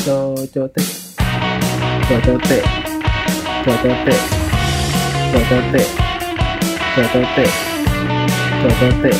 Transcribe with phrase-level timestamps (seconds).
[0.00, 0.80] cocote
[2.08, 2.58] cocote
[3.68, 4.16] cocote
[5.28, 5.82] cocote
[6.94, 7.46] cocote
[8.62, 9.12] cocote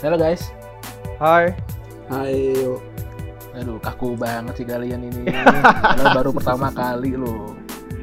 [0.00, 0.48] Halo guys,
[1.20, 1.52] Hai.
[2.08, 2.80] Ayo.
[3.54, 5.28] aduh kaku banget sih kalian ini.
[5.84, 7.52] Padahal baru pertama kali loh.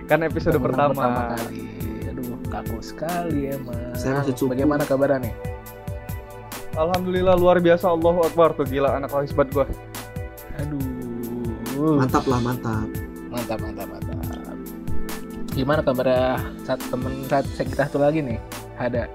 [0.06, 0.94] Kan episode pertama.
[0.94, 1.66] pertama kali.
[2.08, 3.98] Aduh kaku sekali emang.
[3.98, 4.54] Saya masih cupu.
[4.54, 5.47] Bagaimana kabarnya nih?
[6.78, 9.66] Alhamdulillah luar biasa Allahu Akbar tuh gila anak hisbat gua.
[10.62, 11.98] Aduh.
[11.98, 12.88] Mantap lah, mantap.
[13.28, 14.08] mantap mantap mantap
[15.58, 18.38] gimana kabarnya saat temen saat kita satu lagi nih
[18.78, 19.10] ada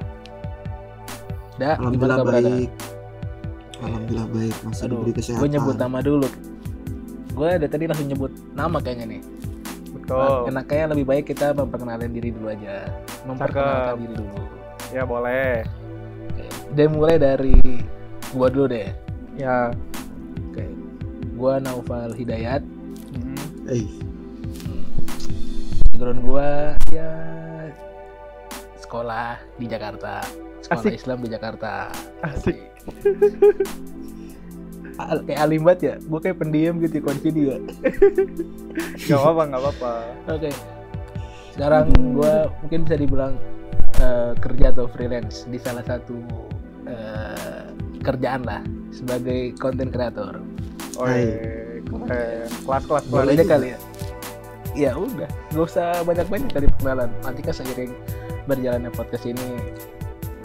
[1.55, 2.71] da gimana Alhamdulillah kabar ada baik.
[3.83, 5.38] Alhamdulillah baik, masih aduh diberi kesehatan.
[5.38, 6.29] gue nyebut nama dulu
[7.33, 9.23] gue ada tadi langsung nyebut nama kayaknya nih
[9.95, 10.51] Betul.
[10.51, 12.91] enak kayaknya lebih baik kita memperkenalkan diri dulu aja
[13.23, 14.43] memperkenalkan diri dulu
[14.93, 15.65] Ya boleh.
[16.73, 17.57] Dan mulai dari
[18.31, 18.89] gua dulu deh
[19.35, 19.69] Ya.
[20.46, 20.65] oke
[21.35, 22.60] gua Naufal Hidayat
[23.13, 23.37] Hmm.
[23.66, 23.85] Eh,
[25.93, 26.49] background gua
[26.88, 27.13] ya
[28.79, 30.24] sekolah di Jakarta
[30.61, 30.93] sekolah Asik.
[30.95, 32.57] Islam di Jakarta Asik.
[34.95, 37.57] Al- kayak alim banget ya gue kayak pendiam gitu ya kunci dia
[39.02, 39.93] Gak apa-apa, gak apa-apa.
[40.30, 40.51] oke
[41.52, 43.35] sekarang gue mungkin bisa dibilang
[43.99, 46.16] eh, kerja atau freelance di salah satu
[46.87, 47.65] eh,
[48.02, 50.43] kerjaan lah sebagai konten kreator
[51.01, 51.80] Oh, iya.
[51.89, 53.05] Kelas-kelas kelas.
[53.09, 53.79] boleh aja kali ya?
[54.73, 57.09] Ya udah nggak usah banyak-banyak kali perkenalan.
[57.24, 57.93] Nanti kan seiring
[58.45, 59.49] berjalannya podcast ini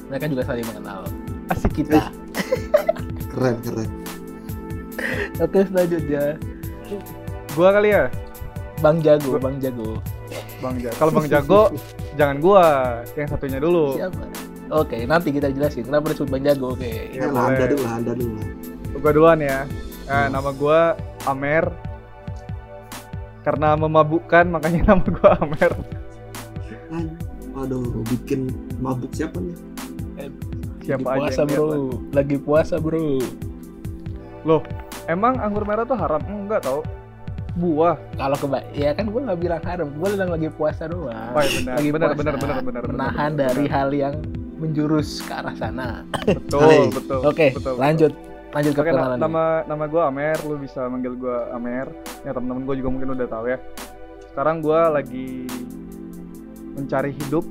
[0.08, 1.04] mereka juga saling mengenal.
[1.52, 2.12] Asik kita.
[3.32, 3.90] Keren keren.
[5.38, 6.40] oke selanjutnya.
[7.52, 8.08] Gua kali ya,
[8.80, 10.00] Bang Jago Bang Jago.
[10.64, 10.96] Bang Jago.
[10.96, 11.62] Kalau Bang Jago,
[12.16, 12.66] jangan gua,
[13.20, 14.00] yang satunya dulu.
[14.00, 14.24] siapa
[14.70, 17.94] oke nanti kita jelasin kenapa disebut Bang Jago oke Iya, Ya, lah, anda dulu lah,
[17.96, 18.36] anda dulu.
[18.98, 19.60] Gua duluan ya.
[20.04, 20.30] Nah, Hmm.
[20.32, 20.80] nama gua
[21.24, 21.66] Amer.
[23.42, 25.72] Karena memabukkan makanya nama gua Amer.
[26.90, 27.16] An-
[27.52, 29.58] Waduh, bikin mabuk siapa nih?
[30.80, 33.06] Siapa lagi puasa aja yang bro lihat lagi puasa bro
[34.44, 34.62] Loh,
[35.06, 36.22] emang anggur merah tuh haram?
[36.24, 36.86] Enggak tau.
[37.54, 37.98] Buah.
[38.14, 41.58] kalau keba ya kan gue nggak bilang haram gue bilang lagi puasa doang Oh, iya
[41.58, 41.74] benar.
[41.74, 42.14] lagi Benar, puasa.
[42.16, 43.74] benar, benar, benar, benar, menahan benar, dari benar.
[43.74, 44.16] hal yang
[44.58, 46.02] menjurus ke arah sana
[46.38, 47.22] Betul, betul.
[47.24, 48.14] oke betul, lanjut
[48.48, 51.92] lanjut ke kenalan nama nama gue Amer, lu bisa manggil gue Amer.
[52.24, 53.60] Ya teman-teman gue juga mungkin udah tahu ya.
[54.32, 55.30] Sekarang gue lagi
[56.74, 57.44] mencari hidup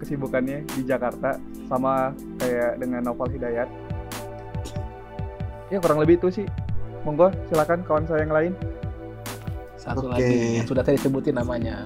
[0.00, 3.68] kesibukannya di Jakarta sama kayak dengan Novel Hidayat.
[5.68, 6.46] Ya kurang lebih itu sih.
[7.04, 8.52] Monggo silakan kawan saya yang lain.
[9.76, 10.16] satu Oke.
[10.16, 11.84] lagi yang sudah saya sebutin namanya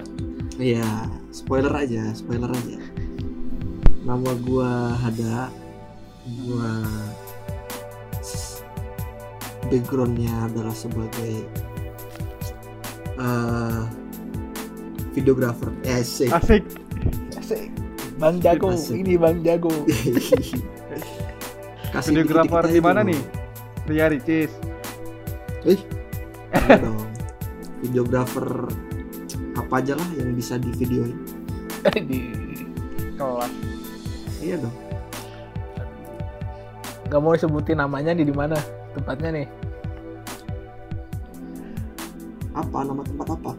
[0.54, 0.86] Iya,
[1.34, 2.78] spoiler aja, spoiler aja.
[4.08, 5.52] Nama gua Hada.
[6.40, 6.80] Gua
[9.68, 11.44] backgroundnya adalah sebagai
[13.20, 13.80] eh
[15.12, 15.68] videographer.
[15.84, 16.32] Eh, asik.
[16.32, 16.64] Asik.
[17.36, 17.68] Asik.
[18.16, 18.96] Bang Jago Asik.
[18.98, 19.70] ini Bang Jago
[21.94, 23.20] Kasih Videografer dikit-dikit di mana nih?
[23.86, 24.52] Ria Ricis.
[25.68, 25.78] Eh,
[26.80, 27.04] dong.
[27.84, 28.72] Videografer
[29.52, 31.12] apa aja lah yang bisa di videoin.
[32.08, 32.20] di
[33.18, 33.67] Kelas.
[34.48, 34.76] Iya dong.
[37.04, 38.56] nggak mau disebutin namanya di mana
[38.92, 39.46] tempatnya nih
[42.52, 43.52] Apa nama tempat apa?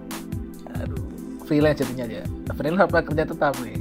[0.75, 1.01] aduh
[1.43, 2.21] freelance jadinya aja
[2.53, 3.77] freelance apa kerja tetap nih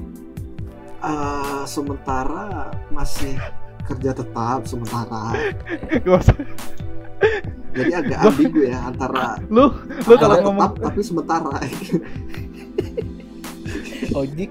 [0.99, 3.39] Eh, sementara masih
[3.87, 5.31] kerja tetap sementara.
[7.71, 11.55] Jadi agak ambigu ya antara Lu lu kalau kerja ngomong tetap tapi sementara.
[14.13, 14.51] ojek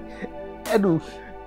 [0.68, 0.96] aduh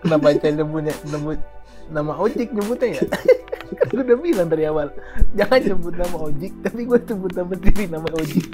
[0.02, 1.40] kenapa saya nyebutnya nyebut
[1.88, 3.02] nama ojek nyebutnya ya?
[3.88, 4.92] Gue udah bilang dari awal.
[5.32, 8.46] Jangan sebut nama ojek tapi gue sebut nama diri nama ojek.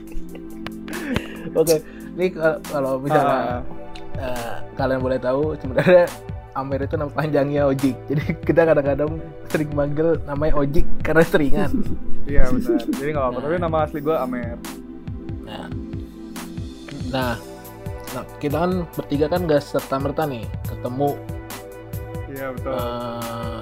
[1.53, 1.75] Oke
[2.13, 3.59] ini kalau- misalnya Ah,
[4.18, 6.06] eh, kalian boleh tahu sebenarnya
[6.53, 7.94] Amer itu nama panjangnya ojek.
[8.09, 11.72] Jadi kita kadang-kadang sering manggil namanya ojek karena seringan.
[12.28, 12.84] Iya benar.
[12.84, 13.40] Jadi nggak apa-apa.
[13.40, 14.59] Tapi nama asli gue Amer.
[15.47, 15.67] Nah,
[17.08, 17.34] nah,
[18.11, 21.16] nah, kita kan bertiga kan gak serta merta nih ketemu
[22.37, 22.69] Iya betul.
[22.69, 23.59] eh,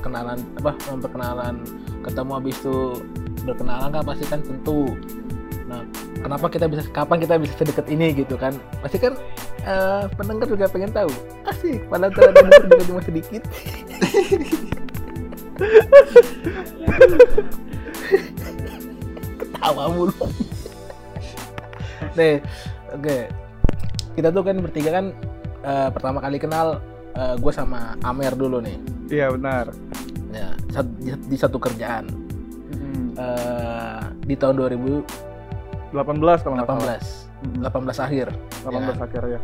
[0.00, 1.54] kenalan apa memperkenalan
[2.00, 2.76] ketemu habis itu
[3.44, 4.96] berkenalan kan pasti kan tentu.
[5.68, 5.80] Nah,
[6.20, 8.56] kenapa kita bisa kapan kita bisa sedekat ini gitu kan?
[8.80, 9.12] Pasti kan
[9.68, 11.12] eh, pendengar juga pengen tahu.
[11.44, 13.42] Asik, padahal terhadap juga cuma sedikit.
[19.40, 20.16] Ketawa mulu.
[22.16, 22.40] Nih,
[22.92, 23.18] oke.
[24.14, 25.06] Kita tuh kan bertiga kan
[25.64, 26.80] eh, pertama kali kenal
[27.14, 28.76] gue sama Amer dulu nih.
[29.08, 29.70] Iya benar.
[30.28, 32.10] Ya, sat- di, di satu kerjaan
[32.74, 35.06] Mm, Eh, di tahun 2018
[35.92, 36.98] 18 kalau nggak salah.
[37.44, 38.26] Mm, 18 akhir
[38.64, 39.40] 18 akhir ya.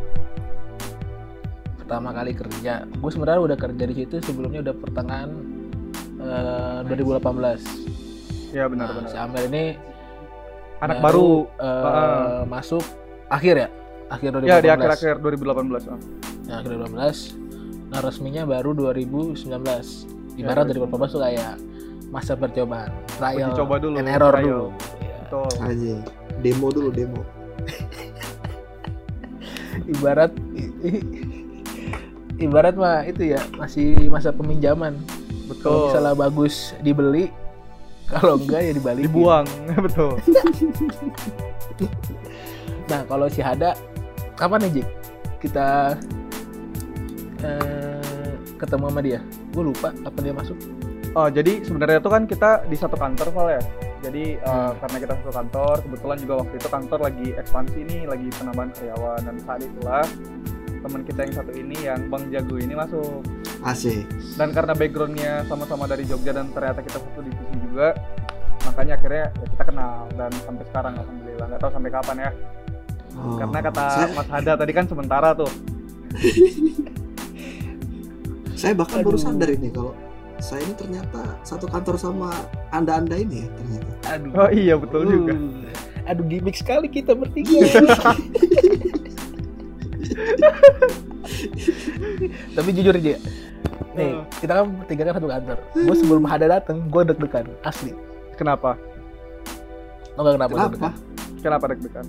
[1.77, 5.31] pertama kali kerja gue sebenarnya udah kerja di situ sebelumnya udah pertengahan
[6.17, 9.07] eh, 2018 Iya nah, benar-benar.
[9.07, 9.63] si Amel ini
[10.81, 11.45] Anak baru.
[11.53, 12.41] eh, Ah.
[12.43, 12.83] masuk
[13.27, 13.67] akhir ya
[14.09, 15.83] akhir 2018 Ya di akhir-akhir 2018.
[15.85, 15.99] ah.
[16.43, 17.31] Ya, akhir 2018
[17.91, 19.35] nah resminya baru 2019
[20.39, 21.53] ibarat Ya, 2018 tuh kayak
[22.07, 22.89] masa percobaan
[23.19, 24.43] trial coba dulu, and error trial.
[24.43, 24.67] dulu
[24.99, 25.15] Ya.
[25.21, 25.51] Betul.
[25.59, 25.95] aja
[26.39, 27.21] demo dulu demo
[29.93, 30.31] ibarat
[32.41, 34.95] ibarat mah itu ya masih masa peminjaman
[35.51, 35.83] kalau Betul.
[35.91, 37.27] misalnya bagus dibeli
[38.07, 39.45] kalau enggak ya dibalikin Dibuang.
[39.87, 40.19] Betul.
[42.87, 43.75] nah kalau si Hada
[44.35, 44.87] kapan nih Jik
[45.39, 45.95] kita
[47.39, 47.80] eh,
[48.61, 49.19] ketemu sama dia
[49.51, 50.57] gue lupa kapan dia masuk
[51.11, 53.59] Oh, jadi sebenarnya itu kan kita di satu kantor Val ya.
[53.99, 54.79] Jadi uh, Hmm.
[54.79, 59.19] karena kita satu kantor, kebetulan juga waktu itu kantor lagi ekspansi nih, lagi penambahan karyawan
[59.19, 60.07] dan saat itulah
[60.79, 63.27] teman kita yang satu ini yang Bang Jago ini masuk.
[63.59, 64.07] asik
[64.39, 67.91] Dan karena backgroundnya sama-sama dari Jogja dan ternyata kita satu divisi juga,
[68.63, 72.31] makanya akhirnya ya kita kenal dan sampai sekarang alhamdulillah nggak tahu sampai kapan ya.
[73.19, 75.51] Oh, Karena kata saya, Mas Hada tadi kan sementara tuh.
[78.61, 79.25] saya bahkan baru Aduh.
[79.25, 79.97] sadar ini kalau
[80.37, 82.29] saya ini ternyata satu kantor sama
[82.69, 85.33] anda anda ini ya ternyata aduh Oh iya betul juga.
[85.33, 85.65] Uh,
[86.05, 87.57] aduh gimmick sekali kita bertiga
[92.55, 93.19] tapi jujur aja nih
[93.91, 94.23] Uh.
[94.39, 97.91] kita kan bertiga kan satu kantor gue sebelum Hada dateng gue deg-degan asli
[98.39, 98.79] Kenapa?
[100.15, 100.93] lo gak kenapa kenapa deg-degan?
[101.41, 102.05] Kenapa deg-degan?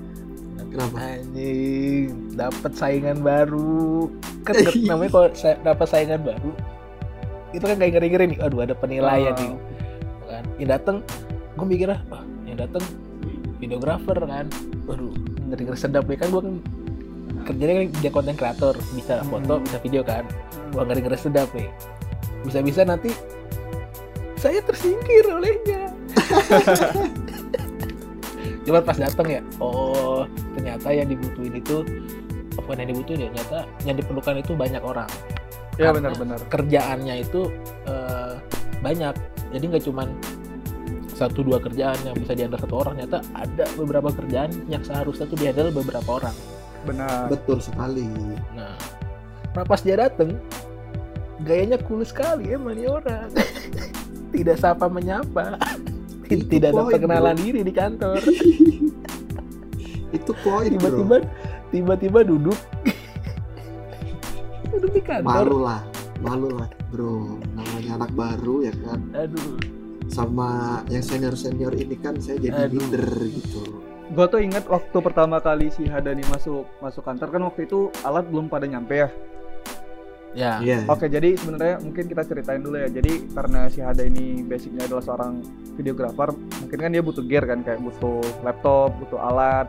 [0.72, 0.96] Kenapa?
[0.98, 4.08] Anjing dapat saingan baru.
[4.42, 4.54] Kan
[4.90, 6.50] namanya kalau sa- dapat saingan baru
[7.52, 8.38] itu kan kayak ngeri-ngeri nih.
[8.40, 9.38] Aduh ada penilaian Oh.
[9.38, 9.52] nih
[10.24, 10.96] kan yang dateng
[11.52, 12.80] gue mikir ah "Wah, yang dateng
[13.58, 14.48] videografer kan.
[14.82, 15.12] Waduh
[15.46, 16.16] ngeri-ngeri sedap ya.
[16.16, 16.54] Kan gue kan
[17.42, 19.64] kerjanya kan dia konten kreator bisa foto Hmm.
[19.64, 20.24] bisa video kan.
[20.72, 21.68] Wah ngeri-ngeri sedap nih.
[22.42, 23.12] Bisa-bisa nanti
[24.34, 25.94] saya tersingkir olehnya
[28.62, 30.22] Cuma pas datang ya, oh
[30.54, 31.82] ternyata yang dibutuhin itu
[32.54, 35.10] bukan yang dibutuhin ya, ternyata yang diperlukan itu banyak orang.
[35.80, 36.38] Ya Karena benar-benar.
[36.46, 37.50] Kerjaannya itu
[37.90, 38.32] eh,
[38.84, 39.14] banyak,
[39.50, 40.08] jadi nggak cuman
[41.12, 45.38] satu dua kerjaan yang bisa dihandle satu orang, ternyata ada beberapa kerjaan yang seharusnya tuh
[45.38, 46.34] dihandle beberapa orang.
[46.82, 47.30] Benar.
[47.30, 48.10] betul sekali
[48.58, 48.74] Nah,
[49.54, 50.34] nah pas dia dateng,
[51.46, 53.30] gayanya cool sekali emang nih orang.
[54.34, 55.60] Tidak sapa menyapa.
[56.28, 57.42] Itu Tidak ada perkenalan bro.
[57.42, 58.20] diri di kantor.
[60.12, 61.16] itu poin bro tiba-tiba
[61.72, 62.58] tiba-tiba duduk
[64.70, 65.80] duduk di kantor malu lah
[66.20, 69.56] malu lah bro namanya anak baru ya kan aduh
[70.12, 72.78] sama yang senior senior ini kan saya jadi Aduh.
[72.78, 73.62] leader gitu
[74.12, 78.28] Gue tuh inget waktu pertama kali si Hadani masuk masuk kantor kan waktu itu alat
[78.28, 79.08] belum pada nyampe ya.
[80.32, 82.88] Ya iya Oke, jadi sebenarnya mungkin kita ceritain dulu ya.
[82.88, 85.44] Jadi karena si Hada ini basicnya adalah seorang
[85.76, 89.68] videografer, mungkin kan dia butuh gear kan kayak butuh laptop, butuh alat.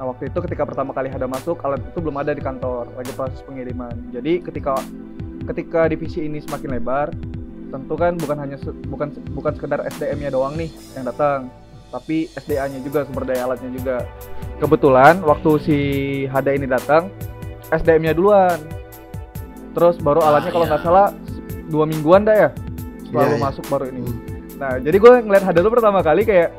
[0.00, 3.12] Nah, waktu itu ketika pertama kali Hada masuk, alat itu belum ada di kantor, lagi
[3.12, 3.92] proses pengiriman.
[4.08, 4.80] Jadi ketika
[5.44, 7.12] ketika divisi ini semakin lebar,
[7.68, 8.56] tentu kan bukan hanya
[8.88, 11.52] bukan bukan sekedar SDM-nya doang nih yang datang,
[11.92, 13.96] tapi SDA-nya juga sumber daya alatnya juga.
[14.56, 15.78] Kebetulan waktu si
[16.32, 17.12] Hada ini datang,
[17.68, 18.79] SDM-nya duluan.
[19.70, 20.72] Terus baru Ah, alatnya kalau iya.
[20.72, 21.06] nggak salah
[21.66, 22.48] dua mingguan dah ya
[23.00, 23.42] setelah Iya, lu iya.
[23.42, 24.00] masuk baru ini.
[24.00, 24.18] Hmm.
[24.56, 26.50] Nah jadi gue ngeliat Hada lu pertama kali kayak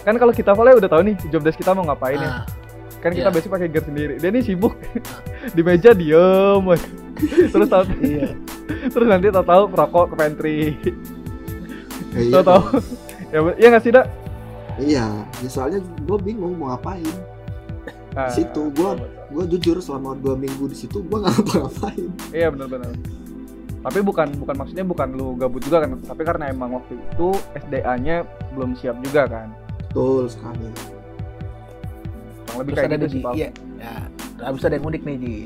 [0.00, 2.30] kan kalau kita Vale udah tahu nih job desk kita mau ngapain ya.
[2.30, 2.42] Ah,
[2.98, 3.34] Kan kita iya.
[3.34, 4.14] basic pakai gear sendiri.
[4.16, 4.72] Dia nih sibuk
[5.56, 6.64] di meja diem.
[7.52, 8.32] terus tahu iya
[8.92, 10.58] terus nanti tahu tahu rokok ke pantry.
[12.10, 12.62] Iya, Tahu tahu.
[12.62, 12.64] dong.
[13.28, 14.06] ya iya nggak sih dak?
[14.76, 15.06] iya
[15.38, 17.06] ya soalnya gue bingung mau ngapain
[18.10, 18.98] Di situ, gua-
[19.34, 22.08] gue jujur selama dua minggu di situ gue nggak ngapa-ngapain.
[22.30, 22.94] Iya benar-benar.
[23.84, 28.24] Tapi bukan bukan maksudnya bukan lu gabut juga kan, tapi karena emang waktu itu SDA-nya
[28.56, 29.52] belum siap juga kan.
[29.90, 30.66] betul sekali.
[32.48, 33.50] Kurang lebih terus kayak ada gitu di sih, iya.
[33.78, 33.94] Ya
[34.42, 35.36] habis ada yang unik nih Ji.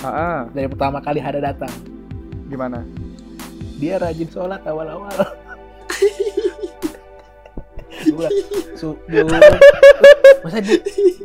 [0.00, 1.72] Ah, dari pertama kali Hada datang.
[2.48, 2.80] Gimana?
[3.80, 5.08] dia rajin sholat awal-awal.
[8.12, 8.28] Gua,
[8.76, 8.96] su,
[10.40, 10.78] masa dia,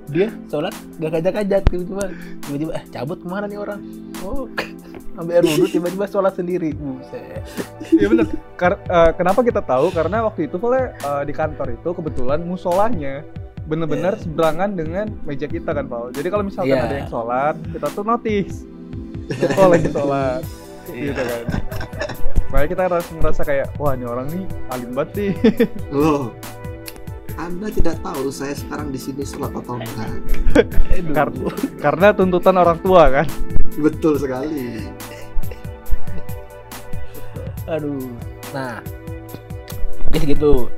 [0.07, 2.05] dia sholat gak kajak-kajak tiba-tiba
[2.41, 3.79] tiba-tiba eh cabut ke mana nih orang
[4.21, 4.45] oh
[5.19, 7.39] ambil air wudhu tiba-tiba sholat sendiri buset
[7.87, 8.25] Iya benar.
[8.55, 9.87] Kar- eh, kenapa kita tahu?
[9.89, 13.23] Karena waktu itu Vale eh, di kantor itu kebetulan musolahnya
[13.63, 14.21] bener-bener Iya.
[14.21, 16.11] seberangan dengan meja kita kan, Paul.
[16.11, 16.85] Jadi kalau misalkan Iya.
[16.85, 18.61] ada yang sholat, kita tuh notice.
[19.55, 20.41] Oh lagi sholat,
[20.87, 21.25] gitu Iya.
[21.41, 21.43] kan.
[22.45, 25.31] makanya kita harus ngerasa kayak wah ini orang nih alim banget nih
[25.89, 26.29] Loh,
[27.35, 30.11] Anda tidak tahu saya sekarang di sini sholat atau enggak.
[31.17, 31.35] Kar-
[31.77, 33.27] karena tuntutan orang tua kan
[33.75, 34.87] Betul sekali.
[37.67, 38.07] Aduh.
[38.51, 38.79] Nah,
[40.05, 40.69] mungkin segitu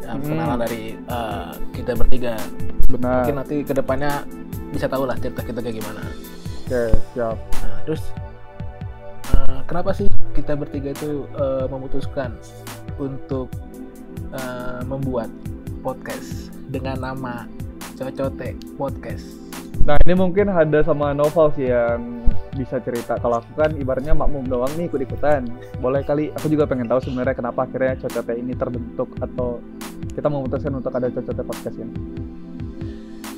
[0.00, 0.22] ya, Hmm.
[0.22, 2.34] perkenalan dari eh, kita bertiga.
[2.86, 4.22] benar Mungkin nanti ke depannya
[4.70, 6.02] bisa tahu lah cerita kita kayak gimana.
[6.64, 6.82] oke
[7.12, 8.02] siap Nah, terus
[9.28, 12.30] eh, kenapa sih kita bertiga itu eh, memutuskan
[12.96, 13.50] untuk
[14.30, 15.28] eh, membuat
[15.86, 17.46] podcast dengan nama
[17.94, 19.22] Cocote Podcast?
[19.86, 22.26] Nah ini mungkin ada sama Novel sih yang
[22.58, 23.14] bisa cerita.
[23.22, 25.46] Kalau aku kan ibaratnya makmum doang nih ikut-ikutan.
[25.78, 29.62] Boleh kali, aku juga pengen tahu sebenarnya kenapa akhirnya Cocote ini terbentuk atau
[30.10, 32.25] kita memutuskan untuk ada Cocote Podcast ini.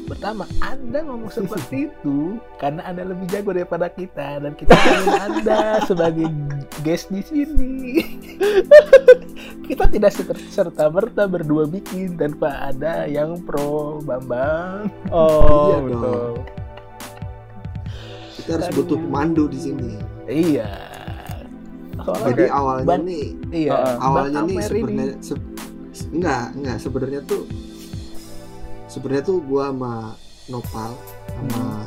[0.09, 5.61] Pertama, Anda ngomong seperti itu karena Anda lebih jago daripada kita dan kita ingin Anda
[5.85, 6.27] sebagai
[6.81, 7.75] guest di sini.
[9.69, 10.17] kita tidak
[10.49, 14.89] serta merta berdua bikin tanpa ada yang pro Bambang.
[15.13, 16.29] Oh Iya betul.
[18.39, 18.77] Kita harus Aduh.
[18.81, 19.91] butuh pemandu di sini.
[20.25, 20.71] Iya.
[21.99, 25.45] Soalnya Jadi awalnya Ban- nih, iya, awalnya nih sebenarnya se-
[26.15, 27.43] enggak, enggak sebenarnya tuh
[28.99, 29.95] sebenarnya tuh gua sama
[30.51, 30.91] Nopal
[31.31, 31.87] sama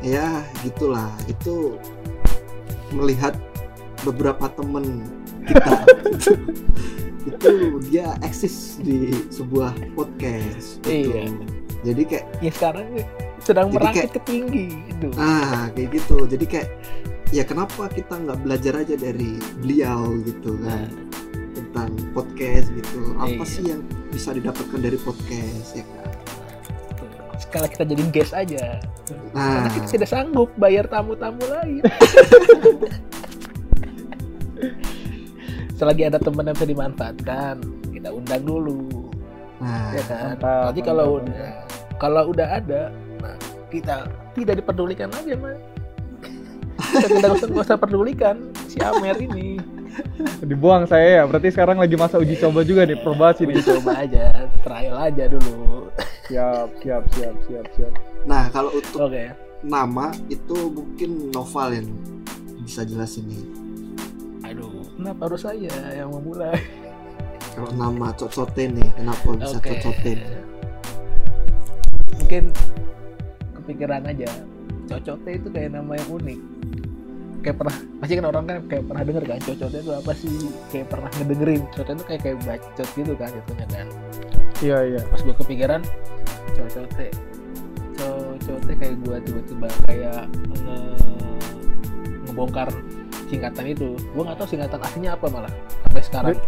[0.00, 1.76] ya gitulah itu
[2.90, 3.36] melihat
[4.02, 5.04] beberapa temen
[5.44, 5.76] kita
[7.28, 7.52] itu
[7.86, 11.12] dia eksis di sebuah podcast gitu.
[11.12, 11.28] Iya.
[11.84, 12.86] jadi kayak ya sekarang
[13.42, 15.06] sedang Jadi merangkit kayak- ke tinggi gitu.
[15.20, 16.68] ah kayak gitu jadi kayak
[17.30, 20.88] ya kenapa kita nggak belajar aja dari beliau gitu kan
[21.84, 23.44] tentang podcast gitu apa Iya.
[23.44, 26.08] sih yang bisa didapatkan dari podcast ya kan
[27.34, 28.78] Sekarang kita jadi guest aja.
[29.34, 31.82] nah Karena kita tidak sanggup bayar tamu-tamu lain.
[35.74, 37.54] Selagi ada teman yang bisa dimanfaatkan,
[37.90, 39.10] kita undang dulu,
[39.58, 40.38] nah ya kan?
[40.38, 41.50] mantap, Nanti kalau mantap, udah
[41.98, 42.82] kalau udah ada,
[43.18, 43.34] nah
[43.68, 45.58] kita tidak diperdulikan lagi mas.
[46.78, 49.58] Kita tidak usah, usah pedulikan si Amer ini.
[50.48, 51.22] Dibuang saya ya.
[51.24, 53.64] Berarti sekarang lagi masa uji coba juga nih, probasi Uji nih.
[53.76, 54.24] coba aja,
[54.62, 55.88] trial aja dulu.
[56.32, 57.92] Siap, siap, siap, siap, siap.
[58.24, 59.34] nah kalau untuk Oke.
[59.60, 61.88] nama itu mungkin novel yang
[62.62, 63.42] bisa jelasin nih
[64.46, 66.56] Aduh, kenapa harus saya yang memulai?
[67.52, 69.76] kalau nama cocote nih kenapa bisa Oke.
[69.76, 70.12] cocote
[72.16, 72.44] Mungkin
[73.56, 74.30] kepikiran aja.
[74.88, 76.40] Cocote itu kayak nama yang unik.
[77.42, 80.34] Kayak pernah, pasti kan orang kan kayak pernah denger kan cocote itu apa sih?
[80.70, 81.62] Kayak pernah ngedengerin.
[81.74, 83.86] Cocote itu kayak kayak bacot gitu kan jatuhnya kan.
[84.62, 85.00] Iya, iya.
[85.10, 85.80] Pas gue kepikiran
[86.54, 87.08] cocote.
[87.98, 90.22] Cocote kayak gue tiba-tiba kayak
[90.54, 90.78] nge
[92.30, 92.68] ngebongkar
[93.26, 93.98] singkatan itu.
[94.14, 95.52] Gue nggak tahu singkatan aslinya apa malah
[95.90, 96.38] sampai sekarang.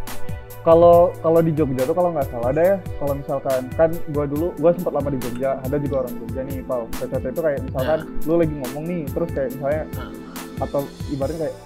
[0.64, 2.76] Kalau kalau di Jogja tuh kalau nggak salah ada ya.
[2.96, 6.64] Kalau misalkan kan gua dulu gua sempat lama di Jogja, ada juga orang Jogja nih,
[6.64, 6.88] Pau.
[6.88, 10.23] Cocote itu kayak misalkan lu lagi ngomong nih, terus kayak misalnya Nah.
[10.58, 11.56] Atau ibaratnya kayak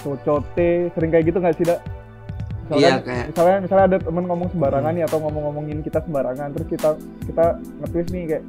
[0.00, 1.80] cocote, sering kayak gitu nggak sih, Dak?
[2.62, 6.68] Misalkan, Iya, kayak- misalnya misalnya ada temen ngomong sembarangan nih atau ngomong-ngomongin kita sembarangan, terus
[6.68, 6.88] kita
[7.24, 7.44] kita
[7.80, 8.44] nge-twist nih kayak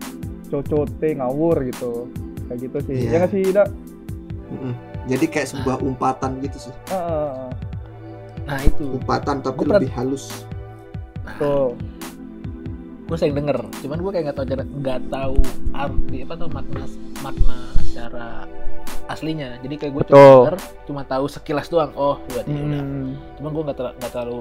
[0.48, 2.06] cocote ngawur gitu.
[2.46, 2.98] Kayak gitu sih.
[3.00, 3.10] Iya.
[3.10, 3.68] Ya nggak sih, Dak?
[4.52, 4.74] Mm-mm.
[5.02, 7.08] jadi kayak sebuah umpatan gitu sih Ah, ah,
[7.48, 7.52] ah.
[8.44, 8.84] Nah itu.
[8.94, 10.44] umpatan tapi Gua lebih halus
[11.24, 11.72] Nah, Tuh.
[13.02, 15.36] gue sering denger cuman gue kayak nggak tahu cara nggak tahu
[15.74, 16.84] arti apa tuh makna
[17.20, 18.28] makna secara
[19.14, 19.60] aslinya.
[19.62, 21.92] Jadi kayak gue cuma denger cuma tahu sekilas doang.
[21.94, 22.46] Oh ya udah.
[22.48, 23.16] Hmm.
[23.40, 24.40] cuman gue nggak ter- terlalu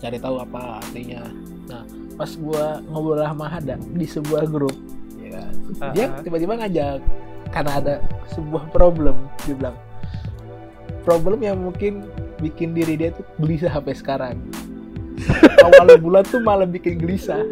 [0.00, 1.22] cari tahu apa artinya.
[1.68, 1.82] Nah
[2.16, 4.76] pas gue ngobrol sama Hada di sebuah grup
[5.20, 5.52] ya kan?
[5.80, 7.00] Ah, dia tiba-tiba ngajak
[7.50, 7.94] karena ada
[8.32, 9.76] sebuah problem dia bilang.
[11.00, 12.04] Problem yang mungkin
[12.44, 14.36] bikin diri dia tuh gelisah sampai sekarang.
[15.66, 17.44] Awal bulan tuh malah bikin gelisah.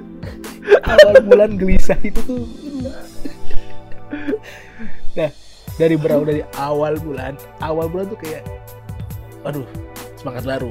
[0.84, 2.44] Awal bulan gelisah itu tuh.
[5.18, 5.34] Nah
[5.78, 8.42] dari berawal dari awal bulan awal bulan tuh kayak
[9.42, 9.64] aduh
[10.18, 10.70] semangat baru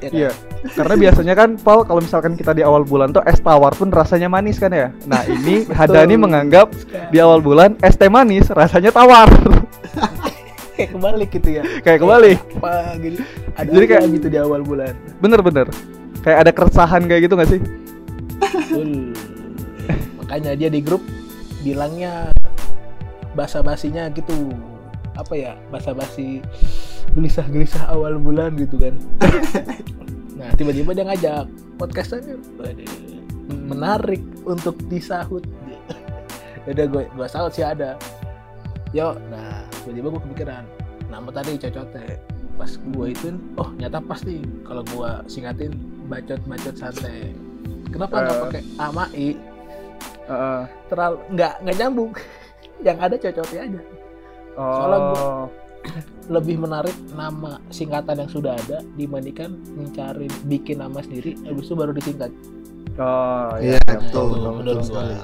[0.00, 0.16] ya kan?
[0.16, 0.30] Iya.
[0.72, 4.28] Karena biasanya kan Paul kalau misalkan kita di awal bulan tuh es tawar pun rasanya
[4.28, 4.88] manis kan ya.
[5.04, 6.72] Nah, ini Hadani menganggap
[7.08, 9.28] di awal bulan es teh manis rasanya tawar.
[10.72, 12.38] kayak kebalik gitu ya Kayak kebalik.
[12.56, 13.20] apa gitu
[13.52, 15.68] ada Jadi kayak- gitu di awal bulan Bener-bener.
[16.20, 17.60] Kayak ada keresahan kayak gitu gak sih?
[20.16, 21.04] Makanya dia di grup
[21.60, 22.32] bilangnya
[23.32, 24.50] basa-basinya gitu.
[25.14, 25.52] Apa ya?
[25.68, 26.40] Basa-basi
[27.12, 28.94] gelisah-gelisah awal bulan gitu kan.
[30.38, 31.44] nah, tiba-tiba dia ngajak
[31.76, 32.38] podcastannya.
[32.56, 32.90] Waduh,
[33.66, 35.42] menarik untuk disahut.
[36.70, 37.98] Udah gue gue sahut sih ada.
[38.90, 40.64] Yo, nah tiba-tiba gue kepikiran
[41.06, 42.06] nama tadi cocote.
[42.54, 45.72] pas gue itu oh nyata pasti kalau gue singkatin
[46.06, 47.32] bacot bacot santai
[47.88, 48.42] kenapa nggak Eh.
[48.44, 49.26] pakai amai
[50.28, 50.62] Heeh.
[50.92, 52.12] terlalu nggak nggak nyambung
[52.84, 53.80] yang ada cocoknya aja.
[54.56, 55.46] Soalnya oh.
[56.28, 61.92] lebih menarik nama singkatan yang sudah ada dibandingkan mencari bikin nama sendiri habis itu baru
[61.96, 62.30] disingkat.
[63.00, 65.14] Oh Iya, iya betul, itu betul, menurut betul sekali.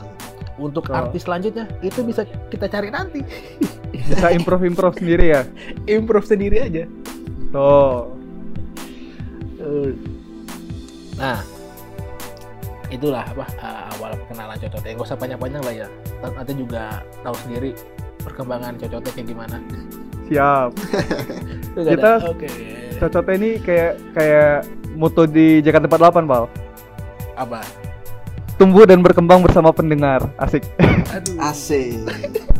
[0.56, 0.96] untuk Betul.
[0.96, 3.20] artis selanjutnya itu bisa kita cari nanti.
[3.92, 5.42] Bisa improve improve sendiri ya?
[5.98, 6.84] Improve sendiri aja.
[7.52, 8.16] Tuh.
[9.60, 9.90] Eh,
[11.16, 11.40] nah
[12.86, 15.88] itulah apa eh, awal perkenalan cocotnya gak usah panjang-panjang lah ya
[16.22, 17.70] nanti juga tahu sendiri
[18.24, 19.56] perkembangan cocotnya kayak gimana.
[20.26, 20.70] Siap.
[21.94, 22.48] Kita- oke.
[22.96, 24.52] cocoknya ini kayak kayak
[24.96, 26.44] moto di Jakarta 48 Pal.
[27.36, 27.60] Apa?
[28.56, 30.32] Tumbuh dan berkembang bersama pendengar.
[30.40, 30.64] Asik.
[31.12, 31.36] Aduh.
[31.38, 31.68] AC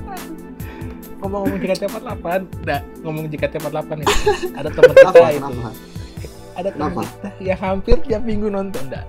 [1.26, 4.08] ngomong-ngomong JKT 48 nah ngomong JKT 48 nih.
[4.62, 5.54] Ada teman kita itu.
[6.54, 9.04] Ada teman kita yang hampir tiap minggu nonton enggak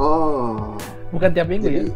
[0.00, 0.78] oh.
[1.12, 1.92] Bukan tiap minggu jadi ya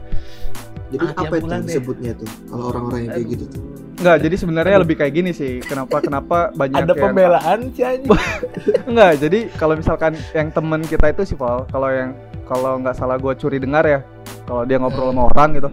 [0.93, 3.63] jadi Ah, apa itu disebutnya tuh kalau orang-orang yang kayak gitu tuh
[3.95, 5.63] Enggak, jadi sebenarnya lebih kayak gini sih.
[5.63, 7.87] Kenapa kenapa banyak ada yang pembelaan sih.
[8.91, 12.11] Enggak, jadi kalau misalkan yang temen kita itu sih Val, kalau yang
[12.51, 14.03] kalau nggak salah gue curi dengar ya,
[14.51, 15.71] kalau dia ngobrol sama orang gitu,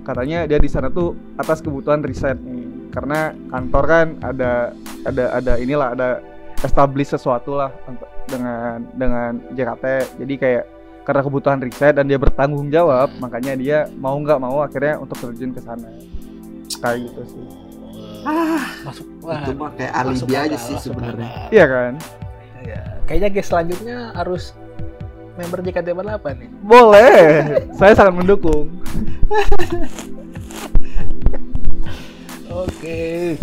[0.00, 2.88] katanya dia di sana tuh atas kebutuhan riset nih.
[2.88, 4.72] Karena kantor kan ada
[5.04, 6.08] ada ada inilah ada
[6.64, 7.68] establish sesuatu lah
[8.24, 9.84] dengan dengan JKT.
[10.24, 10.64] Jadi kayak
[11.08, 15.56] karena kebutuhan riset dan dia bertanggung jawab, makanya dia mau nggak mau akhirnya untuk terjun
[15.56, 15.88] ke sana.
[16.84, 17.46] Kayak gitu sih.
[18.84, 21.48] masuk wah, itu mah kayak alibi aja sih sebenarnya.
[21.48, 21.92] Iya kan?
[22.58, 22.82] Iya.
[23.08, 24.52] kayaknya guys selanjutnya harus
[25.40, 27.16] member JKT48 nih Boleh.
[27.72, 28.68] Saya sangat mendukung.
[32.52, 33.38] Oke.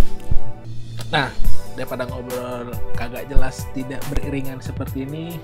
[1.10, 1.34] Nah,
[1.74, 5.39] daripada ngobrol kagak jelas tidak beriringan seperti ini,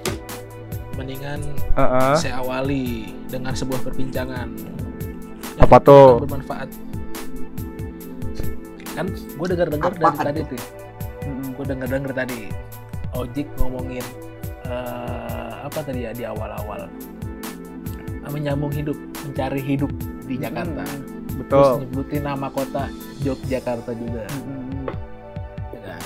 [0.99, 1.39] mendingan
[1.77, 2.13] Heeh.
[2.19, 4.47] saya awali dengan sebuah perbincangan.
[5.59, 6.19] Apa tuh?
[6.19, 6.69] Yang bermanfaat.
[8.91, 10.49] Kan gue dengar-dengar dari Apaan tadi tuh?
[10.55, 10.63] tuh.
[11.55, 12.51] Gue dengar-dengar tadi.
[13.11, 14.03] Ojek ngomongin
[14.67, 16.87] eh, apa tadi ya di awal-awal.
[18.31, 18.95] Menyambung hidup,
[19.27, 19.91] mencari hidup
[20.23, 20.87] di Jakarta.
[20.87, 21.83] Terus Betul.
[21.83, 22.87] nyebutin nama kota
[23.27, 24.23] Yogyakarta juga.
[24.23, 24.87] Mm-mm.
[25.75, 26.03] ya kan?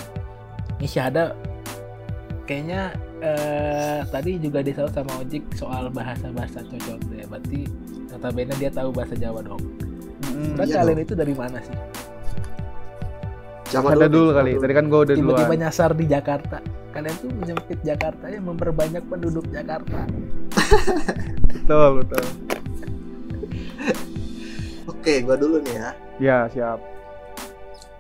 [0.82, 1.38] Ini Syahada
[2.46, 7.26] kayaknya eh, tadi juga disaut sama Ojik soal bahasa-bahasa cocok ya.
[7.26, 7.60] Berarti
[8.10, 9.62] notabene dia tahu bahasa Jawa dong.
[10.56, 11.06] Berarti Iya kalian dong.
[11.06, 11.74] itu dari mana sih?
[11.74, 11.84] Nih?
[14.08, 14.52] dulu Siapa kali.
[14.56, 15.60] Tadi kan gue udah Tiba-tiba duluan.
[15.60, 16.58] nyasar di Jakarta.
[16.94, 20.00] Kalian tuh menyempit Jakarta ya memperbanyak penduduk Jakarta.
[21.66, 22.24] Betul, betul.
[24.86, 26.80] oke gua dulu nih ya Ya, siap.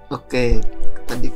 [0.08, 0.62] Oke,
[1.04, 1.28] tadi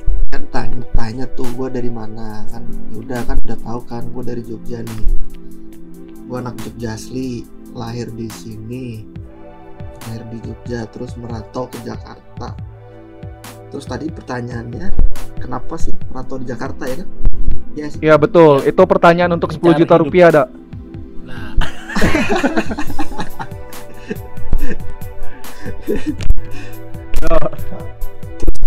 [1.09, 2.61] tanya, tuh gue dari mana kan?
[2.93, 5.09] Ya udah kan udah tahu kan gue dari Jogja nih.
[6.29, 9.09] Gue anak Jogja asli, lahir di sini,
[10.05, 12.53] lahir di Jogja, terus merantau ke Jakarta.
[13.73, 14.93] Terus tadi pertanyaannya,
[15.41, 17.09] kenapa sih merantau di Jakarta ya kan?
[17.73, 17.97] Ya sih.
[18.05, 18.61] Ya, betul.
[18.69, 20.05] Itu pertanyaan untuk 10 Mencari juta hidup.
[20.05, 20.53] rupiah, dak.
[21.25, 21.57] Nah,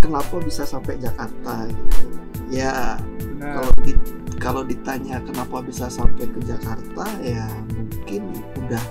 [0.02, 2.10] Kenapa bisa sampai Jakarta gitu?
[2.50, 2.98] Ya
[3.42, 3.92] Nah, kalau di,
[4.38, 8.22] kalau ditanya kenapa bisa sampai ke Jakarta ya mungkin
[8.54, 8.84] udah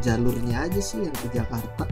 [0.00, 1.84] jalurnya aja sih yang ke Jakarta.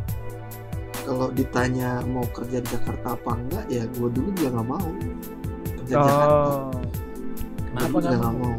[1.05, 4.89] Kalau ditanya mau kerja di Jakarta apa enggak ya gue dulu juga nggak mau
[5.85, 6.49] kerja di Jakarta.
[6.49, 6.73] Oh.
[7.77, 8.33] kenapa nggak mau?
[8.33, 8.55] mau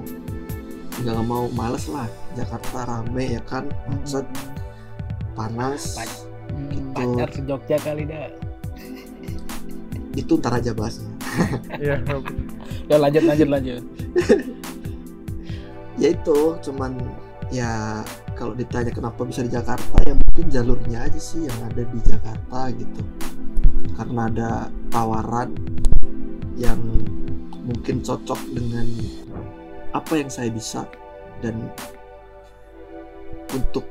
[1.01, 2.08] nggak mau males lah.
[2.38, 3.65] Jakarta rame ya kan?
[3.89, 4.25] Macet
[5.34, 5.97] panas.
[5.97, 6.06] Pa-
[6.69, 8.46] gitu Pacar ke Jogja kali dah.
[10.17, 11.13] Itu ntar aja bahasnya
[11.84, 12.01] Iya,
[12.89, 13.84] Ya lanjut lanjut lanjut.
[16.01, 16.97] ya itu cuman
[17.53, 18.01] ya
[18.34, 22.60] kalau ditanya kenapa bisa di Jakarta ya mungkin jalurnya aja sih yang ada di Jakarta
[22.73, 23.01] gitu.
[23.93, 24.51] Karena ada
[24.89, 25.53] tawaran
[26.58, 26.80] yang
[27.67, 28.88] mungkin cocok dengan
[29.91, 30.88] apa yang saya bisa
[31.43, 31.69] dan
[33.51, 33.86] untuk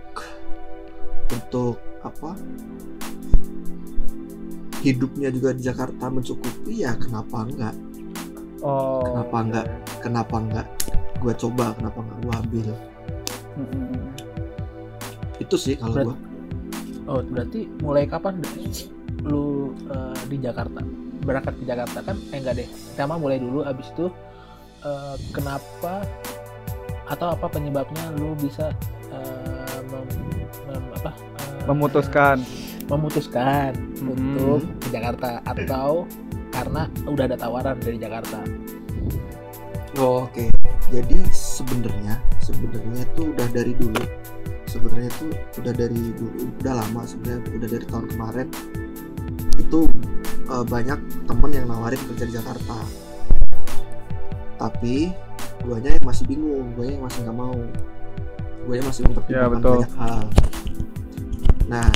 [1.31, 2.39] untuk apa
[4.87, 7.75] hidupnya juga di Jakarta mencukupi ya kenapa enggak
[8.67, 9.05] Oh.
[9.05, 9.67] Kenapa enggak?
[10.03, 10.67] kenapa enggak
[11.23, 12.67] gue coba kenapa enggak gue ambil
[13.55, 14.05] Mm-mm.
[15.39, 16.17] itu sih kalau gue
[17.07, 18.51] Oh berarti mulai kapan deh
[19.23, 20.83] lu eh, di Jakarta
[21.23, 22.17] berangkat ke Jakarta kan?
[22.35, 22.69] Eh enggak deh.
[22.95, 24.11] Pertama mulai dulu abis itu
[24.83, 26.03] eh, kenapa
[27.07, 28.75] atau apa penyebabnya lu bisa
[29.15, 32.43] eh, mem- mem- apa eh, Memutuskan.
[32.87, 34.15] Memutuskan Hmm.
[34.15, 36.07] untuk ke Jakarta atau
[36.51, 38.41] karena udah ada tawaran dari Jakarta
[39.97, 40.53] Oh, Oke,
[40.93, 44.05] jadi sebenarnya sebenarnya itu udah dari dulu.
[44.69, 48.47] Sebenarnya itu udah dari dulu, udah lama sebenarnya udah dari tahun kemarin.
[49.57, 49.89] Itu
[50.53, 52.77] eh, banyak temen yang nawarin kerja di Jakarta.
[54.61, 55.17] Tapi
[55.65, 57.57] guanya yang masih bingung, guanya yang masih nggak mau.
[58.69, 59.73] Guanya masih mempertimbangkan betul.
[59.81, 60.21] banyak hal.
[61.73, 61.89] Nah,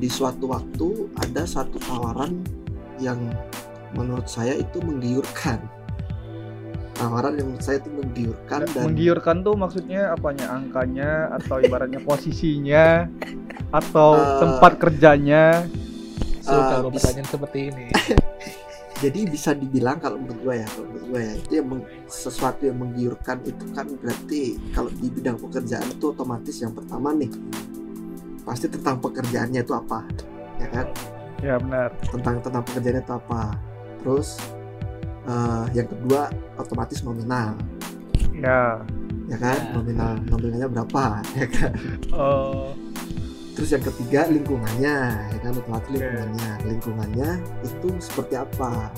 [0.00, 2.40] di suatu waktu ada satu tawaran
[2.96, 3.20] yang
[3.92, 5.60] menurut saya itu menggiurkan
[6.94, 10.46] tawaran yang menurut saya itu menggiurkan dan Menggiurkan tuh maksudnya apanya?
[10.50, 13.08] Angkanya atau ibaratnya posisinya
[13.70, 15.64] atau Eh, tempat kerjanya?
[16.40, 17.86] Suka Eh, gue bis- pertanyaan seperti ini.
[19.02, 22.62] jadi bisa dibilang kalau menurut gue ya kalau menurut gue ya itu yang meng- sesuatu
[22.62, 27.32] yang menggiurkan itu kan berarti kalau di bidang pekerjaan itu otomatis yang pertama nih
[28.50, 30.02] pasti tentang pekerjaannya itu apa
[30.58, 30.86] ya kan
[31.40, 31.88] Ya benar.
[32.10, 33.42] tentang tentang pekerjaannya itu apa
[34.02, 34.28] terus
[35.24, 36.26] eh, yang kedua
[36.58, 37.54] otomatis nominal
[38.34, 38.82] Ya.
[39.24, 39.70] ya kan Ya.
[39.72, 41.04] nominal nominalnya berapa
[41.38, 41.70] ya kan
[42.10, 42.74] Oh,
[43.50, 44.96] Terus yang ketiga lingkungannya,
[45.28, 46.50] ya kan otomatis lingkungannya.
[46.64, 47.28] Lingkungannya
[47.60, 48.88] itu seperti apa?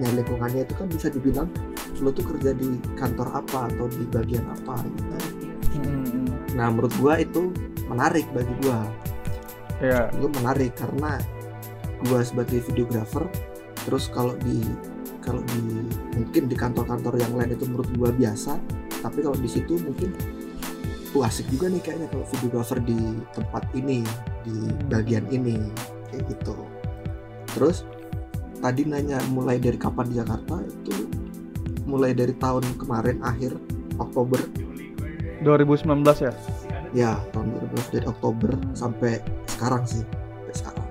[0.00, 1.50] Nah lingkungannya itu kan bisa dibilang
[2.00, 5.04] lo tuh kerja di kantor apa atau di bagian apa gitu.
[5.76, 7.52] hmm, Nah menurut gua itu
[7.88, 8.86] menarik bagi gua.
[9.82, 10.08] ya.
[10.16, 11.18] Gue menarik karena
[12.08, 13.26] gua sebagai videographer,
[13.84, 14.60] terus kalau di
[15.24, 15.88] kalau di
[16.20, 18.60] mungkin di kantor-kantor yang lain itu menurut gua biasa,
[19.00, 20.12] tapi kalau di situ mungkin
[21.14, 22.98] wah asik juga nih kayaknya kalau videographer di
[23.32, 24.02] tempat ini
[24.42, 24.54] di
[24.90, 25.62] bagian ini
[26.10, 26.58] kayak gitu
[27.54, 27.86] terus
[28.58, 31.06] tadi nanya mulai dari kapan di Jakarta itu
[31.86, 33.54] mulai dari tahun kemarin akhir
[34.02, 34.42] Oktober
[35.46, 36.32] 2019 ya.
[36.94, 39.18] Ya tahun 2012 dari Oktober sampai
[39.50, 40.86] sekarang sih sampai sekarang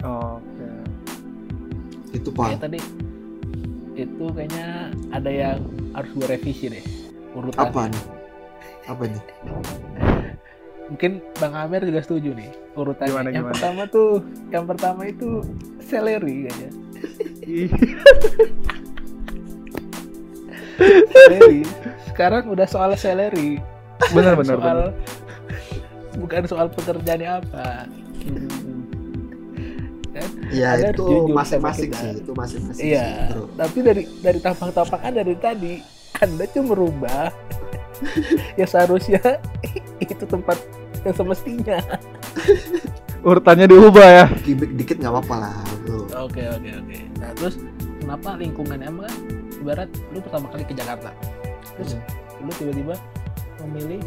[0.00, 0.68] Oke.
[2.14, 2.78] itu Kayak pak tadi
[3.98, 4.66] itu kayaknya
[5.12, 5.58] ada yang
[5.92, 6.84] harus gue revisi deh
[7.34, 7.68] urutan.
[7.68, 8.04] apa nih
[8.86, 9.22] apa nih
[10.90, 13.14] Mungkin Bang Amer juga setuju nih urutannya.
[13.14, 13.54] Gimana, yang gimana?
[13.54, 15.38] pertama tuh, yang pertama itu
[15.78, 16.70] celery kayaknya.
[21.14, 21.62] Celery.
[22.10, 23.62] Sekarang udah soal celery.
[24.08, 24.90] Benar Bukan benar soal, benar.
[26.16, 27.66] Bukan soal pekerjaannya apa.
[30.50, 33.30] ya Ada itu masing-masing sih itu masing-masing Iya.
[33.30, 33.46] sih.
[33.54, 35.74] Tapi dari dari tampang-tampangan dari tadi
[36.18, 37.30] Anda cuma merubah
[38.58, 39.20] ya seharusnya
[40.02, 40.58] itu tempat
[41.00, 41.78] yang semestinya.
[43.20, 44.24] Urutannya diubah ya.
[44.42, 45.56] gimmick dikit nggak apa-apa lah
[46.18, 46.98] Oke oke oke.
[47.16, 47.54] Nah terus
[48.00, 49.16] kenapa lingkungan emang kan
[49.60, 51.12] ibarat lu pertama kali ke Jakarta,
[51.76, 52.48] terus Hmm.
[52.48, 52.94] lu tiba-tiba
[53.68, 54.00] memilih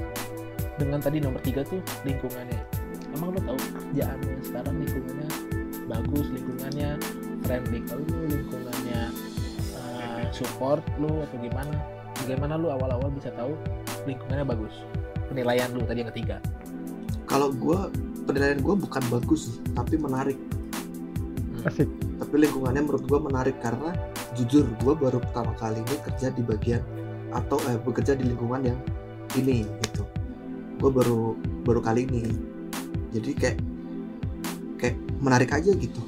[0.81, 2.61] dengan tadi nomor tiga tuh lingkungannya.
[3.13, 5.29] Emang lu tahu kerjaan lu sekarang lingkungannya
[5.85, 6.89] bagus, lingkungannya
[7.45, 9.01] friendly kalau lu lingkungannya
[9.77, 11.75] uh, support lu atau gimana?
[12.23, 13.53] Bagaimana lu awal-awal bisa tahu
[14.09, 14.73] lingkungannya bagus?
[15.29, 16.37] Penilaian lu tadi yang ketiga.
[17.23, 17.79] kalau gue
[18.27, 20.37] penilaian gue bukan bagus sih, tapi menarik
[21.63, 21.87] Asik.
[22.19, 23.95] tapi lingkungannya menurut gue menarik karena
[24.35, 26.83] jujur gue baru pertama kali ini kerja di bagian
[27.31, 28.79] atau eh, bekerja di lingkungan yang
[29.39, 30.03] ini gitu
[30.79, 32.23] gue baru baru kali ini
[33.13, 33.57] jadi kayak
[34.81, 36.01] kayak menarik aja gitu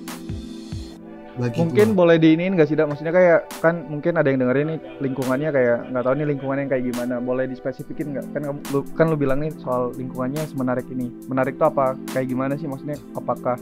[1.35, 2.07] bagi Mungkin gua.
[2.07, 2.88] boleh diinin nggak sih, Dak?
[2.88, 6.71] Maksudnya kayak kan mungkin ada yang dengerin nih lingkungannya kayak nggak tahu nih lingkungannya yang
[6.71, 7.13] kayak gimana.
[7.19, 8.25] Boleh dispesifikin nggak?
[8.31, 11.11] Kan lu kan lu bilang nih soal lingkungannya semenarik ini.
[11.27, 11.99] Menarik tuh apa?
[12.15, 12.95] Kayak gimana sih maksudnya?
[13.19, 13.59] Apakah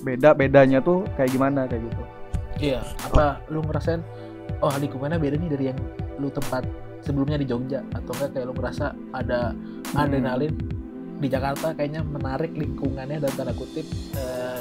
[0.00, 2.02] beda bedanya tuh kayak gimana kayak gitu?
[2.64, 4.00] Iya, apa lu ngerasain
[4.64, 5.78] oh lingkungannya beda nih dari yang
[6.16, 6.64] lu tempat
[7.02, 9.52] sebelumnya di Jogja atau enggak kayak lu ngerasa ada
[9.94, 10.54] adrenalin
[11.18, 13.86] di Jakarta kayaknya menarik lingkungannya dan tanda kutip
[14.18, 14.60] eh,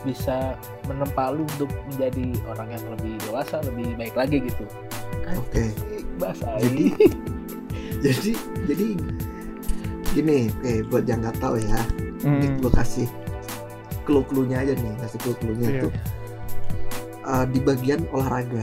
[0.00, 0.56] bisa
[0.88, 4.64] menempa lu untuk menjadi orang yang lebih dewasa, lebih baik lagi gitu.
[5.36, 5.64] oke
[6.16, 7.08] bahasa Jadi, ini.
[8.04, 8.32] jadi
[8.64, 8.86] jadi
[10.16, 11.80] gini oke buat yang nggak tahu ya
[12.20, 12.60] Hmm.
[12.60, 13.08] gue kasih
[14.04, 15.88] clue-cluenya aja nih kasih clue-cluenya itu
[17.24, 18.60] uh, di bagian olahraga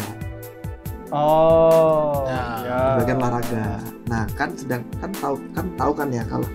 [1.08, 2.80] Oh, Nah, ya.
[3.00, 6.48] bagian olahraga nah kan sedang kan tahu kan tahu kan ya kalau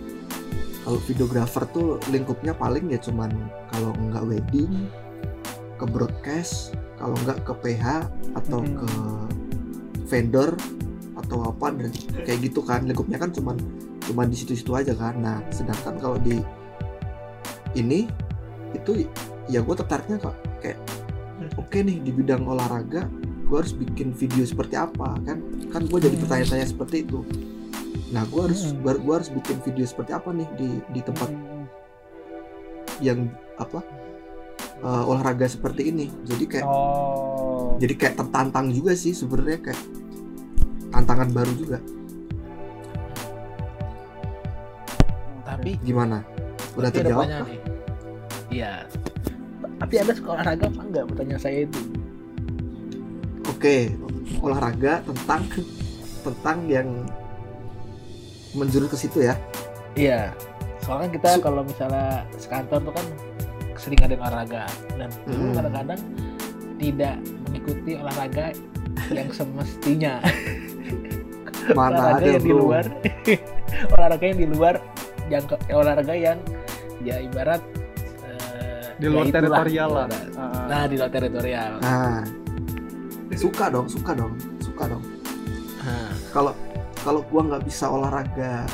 [0.83, 3.29] kalau videographer tuh lingkupnya paling ya cuman
[3.69, 4.89] kalau nggak wedding
[5.77, 8.73] ke broadcast kalau nggak ke PH atau Mhm.
[8.81, 8.89] ke
[10.09, 10.57] vendor
[11.13, 11.93] atau apa dan
[12.25, 13.57] kayak gitu kan lingkupnya kan cuman
[14.03, 16.41] cuman di situ-situ aja kan nah sedangkan kalau di
[17.73, 18.09] ini
[18.73, 19.05] itu
[19.47, 20.81] ya gue tertariknya kok kayak
[21.57, 23.09] oke nih di bidang olahraga
[23.53, 26.25] gue harus bikin video seperti apa kan kan gue jadi Hmm.
[26.25, 27.21] bertanya-tanya seperti itu
[28.09, 28.81] nah gue harus Hmm.
[28.81, 31.69] gua, gua harus bikin video seperti apa nih di di tempat Hmm.
[33.05, 33.29] yang
[33.61, 33.85] apa
[34.81, 37.77] uh, olahraga seperti ini jadi kayak Oh.
[37.77, 39.81] jadi kayak tertantang juga sih sebenarnya kayak
[40.89, 41.77] tantangan baru juga
[45.43, 46.25] Tapi gimana
[46.75, 47.29] udah terjawab.
[48.49, 48.89] Iya.
[49.79, 51.05] Tapi ada sekolah olahraga apa enggak?
[51.13, 51.81] Pertanyaan saya itu.
[53.63, 53.79] Oke
[54.43, 55.43] olahraga tentang
[56.21, 56.89] tentang yang
[58.53, 59.39] menjurus ke situ ya
[59.93, 60.35] Iya.
[60.81, 63.07] Soalnya kita Su- kalau misalnya sekantor tuh kan
[63.77, 64.65] sering ada olahraga
[64.97, 65.53] dan Hmm.
[65.53, 66.01] kadang-kadang
[66.77, 67.15] tidak
[67.47, 68.47] mengikuti olahraga
[69.11, 70.19] yang semestinya.
[71.71, 72.85] mana olahraga ada yang di luar
[73.95, 74.75] olahraga yang di luar
[75.29, 76.39] yang ke- olahraga yang
[77.01, 77.63] ya ibarat
[78.27, 80.07] eh, Di luar ya teritorial lah.
[80.35, 81.73] Ah, Nah, di luar teritorial.
[81.79, 82.27] nah
[83.37, 85.05] suka dong suka dong suka dong.
[85.83, 86.53] Nah, kalau
[87.03, 88.67] kalau gua nggak bisa olahraga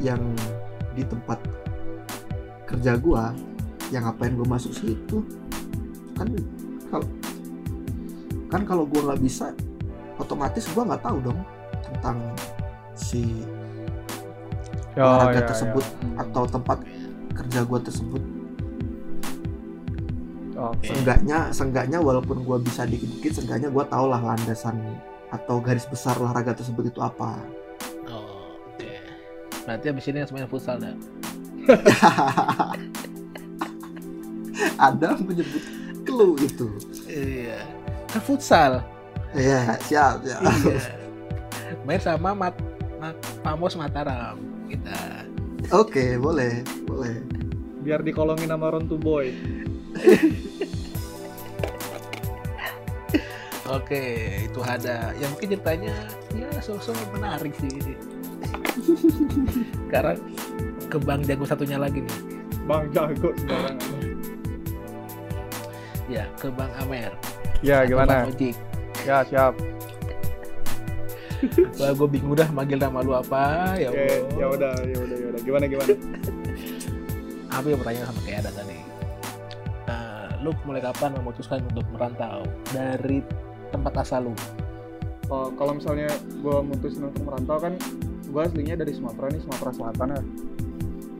[0.00, 0.20] yang
[0.92, 1.38] di tempat
[2.68, 3.32] kerja gua
[3.94, 5.24] yang ngapain gua masuk situ?
[6.18, 6.34] Kan
[6.90, 7.06] kalau
[8.50, 9.54] kan kalau gua nggak bisa
[10.18, 11.40] otomatis gua nggak tahu dong
[11.86, 12.18] tentang
[12.98, 13.46] si
[14.98, 16.26] ya, olahraga ya, tersebut ya.
[16.26, 16.78] atau tempat
[17.32, 18.39] kerja gua tersebut
[20.60, 20.92] Oke.
[20.92, 24.76] seenggaknya seenggaknya walaupun gua bisa dikit-dikit seenggaknya gua tau lah landasan
[25.32, 27.40] atau garis besar olahraga tersebut itu apa
[28.06, 28.90] oh, oke.
[29.64, 30.92] Berarti abis ini semuanya futsal dah.
[34.80, 35.62] ada menyebut
[36.04, 36.68] clue itu
[37.06, 37.60] Iya.
[38.10, 38.72] Kan futsal.
[39.32, 40.80] ya siap ya iya.
[41.86, 42.56] Main sama Mat,
[42.98, 45.22] Mat Pamos Mataram kita.
[45.70, 47.14] oke boleh boleh
[47.80, 49.32] Biar dikolongin sama Ron to Boy.
[53.70, 54.02] Oke,
[54.50, 55.14] itu ada.
[55.14, 55.94] Yang mungkin ceritanya
[56.34, 57.70] ya sosok menarik sih.
[59.86, 60.18] Sekarang
[60.90, 62.40] ke Bang Jago satunya lagi nih.
[62.66, 63.76] Bang jago sembarangan.
[66.10, 67.12] Ya, ke Bang Amer.
[67.62, 68.26] Ya Atau gimana?
[68.26, 68.56] Bang Ojik.
[69.06, 69.54] Ya siap.
[71.80, 73.74] Wah, gue bingung dah manggil nama lu apa.
[73.78, 75.40] Ya ya udah, ya udah, ya udah.
[75.40, 75.94] Gimana gimana?
[77.50, 78.89] Apa yang pertanyaan sama kayak ada tadi?
[80.40, 83.20] Lu mulai kapan memutuskan untuk merantau dari
[83.70, 84.34] tempat asal lu?
[85.30, 87.78] Oh, kalau misalnya gue mutusin untuk merantau kan
[88.30, 90.22] gue aslinya dari Sumatera nih Sumatera Selatan ya.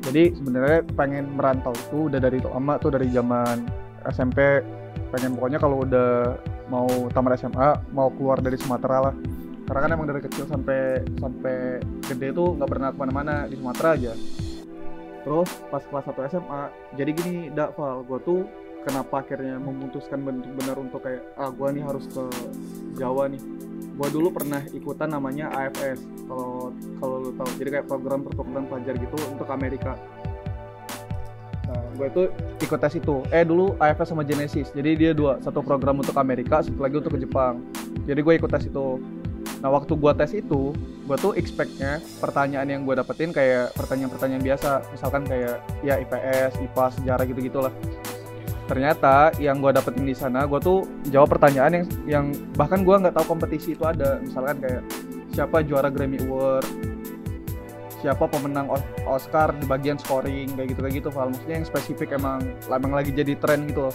[0.00, 3.68] Jadi sebenarnya pengen merantau itu udah dari lama tuh dari zaman
[4.08, 4.64] SMP
[5.14, 6.40] pengen pokoknya kalau udah
[6.72, 9.14] mau tamat SMA mau keluar dari Sumatera lah.
[9.70, 11.78] Karena kan emang dari kecil sampai sampai
[12.08, 14.12] gede tuh nggak pernah ke mana-mana di Sumatera aja.
[15.22, 16.62] Terus pas kelas 1 SMA
[16.96, 18.42] jadi gini dak Val gue tuh
[18.84, 22.22] kenapa akhirnya memutuskan benar-benar untuk kayak ah gue nih harus ke
[22.96, 23.42] Jawa nih.
[24.00, 27.50] Gue dulu pernah ikutan namanya AFS kalau kalau lu tahu.
[27.60, 29.92] Jadi kayak program pertukaran pelajar gitu untuk Amerika.
[31.68, 32.22] Nah gue itu
[32.64, 33.20] ikut tes itu.
[33.28, 34.72] Eh dulu AFS sama Genesis.
[34.72, 37.60] Jadi dia dua satu program untuk Amerika satu lagi untuk ke Jepang.
[38.08, 38.96] Jadi gue ikut tes itu.
[39.60, 40.72] Nah waktu gue tes itu
[41.04, 44.80] gue tuh expectnya pertanyaan yang gue dapetin kayak pertanyaan-pertanyaan biasa.
[44.88, 47.74] Misalkan kayak ya IPS IPA sejarah gitu gitulah
[48.70, 53.18] ternyata yang gue dapetin di sana gue tuh jawab pertanyaan yang yang bahkan gue nggak
[53.18, 54.22] tahu kompetisi itu ada.
[54.22, 54.82] Misalkan kayak
[55.34, 56.70] siapa juara Grammy Award?
[57.98, 60.54] Siapa pemenang Os- Oscar di bagian scoring?
[60.54, 61.34] Kayak gitu kayak gitu Val.
[61.34, 63.94] Maksudnya yang spesifik emang emang lagi jadi tren gitu loh.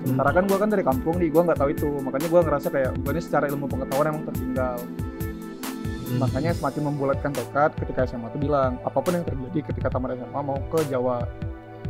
[0.00, 1.88] Sementara kan gue kan dari kampung nih gue nggak tahu itu.
[2.00, 4.80] Makanya gue ngerasa kayak gue ini secara ilmu pengetahuan emang tertinggal.
[6.10, 6.26] Hmm.
[6.26, 10.40] makanya semakin membulatkan tekad ketika SMA tuh bilang apa pun yang terjadi ketika tamat SMA
[10.42, 11.22] mau ke Jawa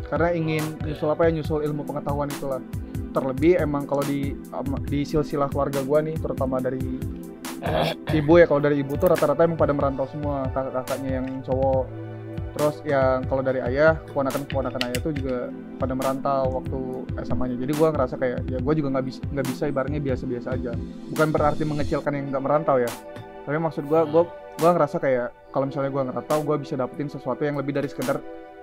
[0.09, 2.63] karena ingin nyusul apa ya nyusul ilmu pengetahuan itulah.
[3.11, 4.39] Terlebih emang kalau di
[4.87, 6.81] di silsilah keluarga gua nih terutama dari
[8.19, 11.85] ibu ya kalau dari ibu tuh rata-rata emang pada merantau semua kakak-kakaknya yang cowok.
[12.51, 16.79] Terus yang kalau dari ayah keponakan keponakan ayah tuh juga pada merantau waktu
[17.23, 20.73] SMA-nya jadi gua ngerasa kayak ya gua juga nggak bisa nggak bisa ibaratnya biasa-biasa aja.
[21.15, 22.91] Bukan berarti mengecilkan yang nggak merantau ya.
[23.47, 24.27] Tapi maksud gua gua
[24.59, 28.19] gua ngerasa kayak kalau misalnya gua ngerantau gua bisa dapetin sesuatu yang lebih dari sekedar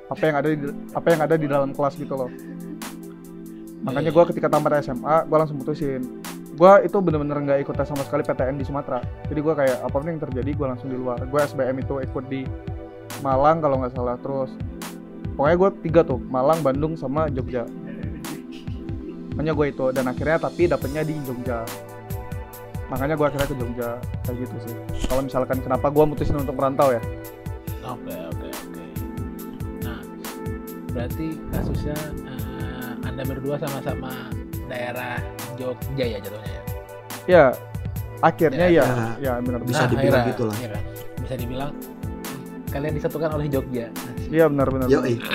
[0.08, 0.58] apa yang ada di
[0.96, 2.32] apa yang ada di dalam kelas gitu loh.
[3.84, 6.04] Makanya gua ketika tamat SMA gua langsung putusin.
[6.58, 9.04] Gua itu bener-bener nggak ikut tes sama sekali PTN di Sumatera.
[9.30, 11.22] Jadi gua kayak apa pun yang terjadi gua langsung di luar.
[11.30, 12.42] Gua SBM itu ikut di
[13.26, 14.54] Malang kalau nggak salah terus
[15.38, 17.64] pokoknya gue tiga tuh Malang Bandung sama Jogja.
[19.38, 21.62] Makanya gue itu dan akhirnya tapi dapetnya di Jogja.
[22.90, 23.90] Makanya gue akhirnya ke Jogja
[24.26, 24.76] kayak gitu sih.
[25.06, 27.02] Kalau misalkan kenapa gue mutusin untuk merantau ya.
[27.86, 27.96] Nah,
[30.98, 34.34] berarti kasusnya eh, anda berdua sama-sama
[34.66, 35.22] daerah
[35.56, 36.64] Jogja ya jatuhnya ya.
[37.28, 37.44] ya
[38.20, 39.08] akhirnya Ya, ya ya.
[39.22, 40.56] ya, benar Bisa Nah, dibilang akhirnya, gitu lah.
[40.58, 40.84] iya kan?
[41.22, 41.72] Bisa dibilang
[42.68, 43.88] kalian disatukan oleh Jogja.
[44.28, 45.16] iya benar benar Yoi.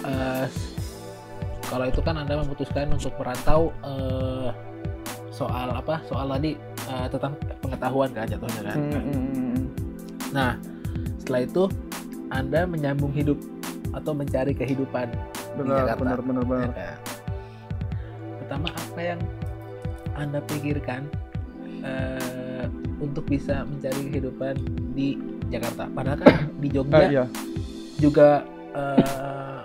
[0.00, 0.46] Eh,
[1.62, 4.48] kalau itu kan anda memutuskan untuk merantau eh,
[5.30, 6.56] soal apa soal tadi
[6.88, 9.60] eh, tentang pengetahuan kan jatuhnya kan Hmm, hmm, hmm.
[10.32, 10.56] nah
[11.20, 11.62] setelah itu
[12.30, 13.38] anda menyambung hidup
[13.90, 15.10] atau mencari kehidupan
[15.56, 15.98] benar Jakarta.
[15.98, 16.70] benar benar ya benar.
[16.70, 16.96] Kan?
[18.40, 19.20] pertama apa yang
[20.12, 21.02] anda pikirkan
[21.80, 22.66] eh,
[22.98, 24.54] untuk bisa mencari kehidupan
[24.92, 25.16] di
[25.48, 25.86] Jakarta?
[25.88, 27.24] Padahal kan di Jogja Ah, iya.
[27.96, 29.58] juga eh,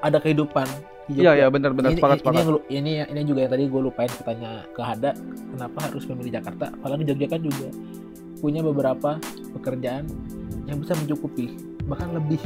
[0.00, 0.66] ada kehidupan
[1.08, 1.90] di iya iya benar benar.
[1.90, 2.44] Ini, sepakat ini, sepakat.
[2.48, 5.10] lu- ini ini juga yang tadi gue lupain bertanya ke Hada
[5.48, 6.66] kenapa harus memilih Jakarta?
[6.74, 7.68] Padahal di Jogja kan juga
[8.38, 9.18] punya beberapa
[9.52, 10.06] pekerjaan
[10.64, 12.40] yang bisa mencukupi bahkan lebih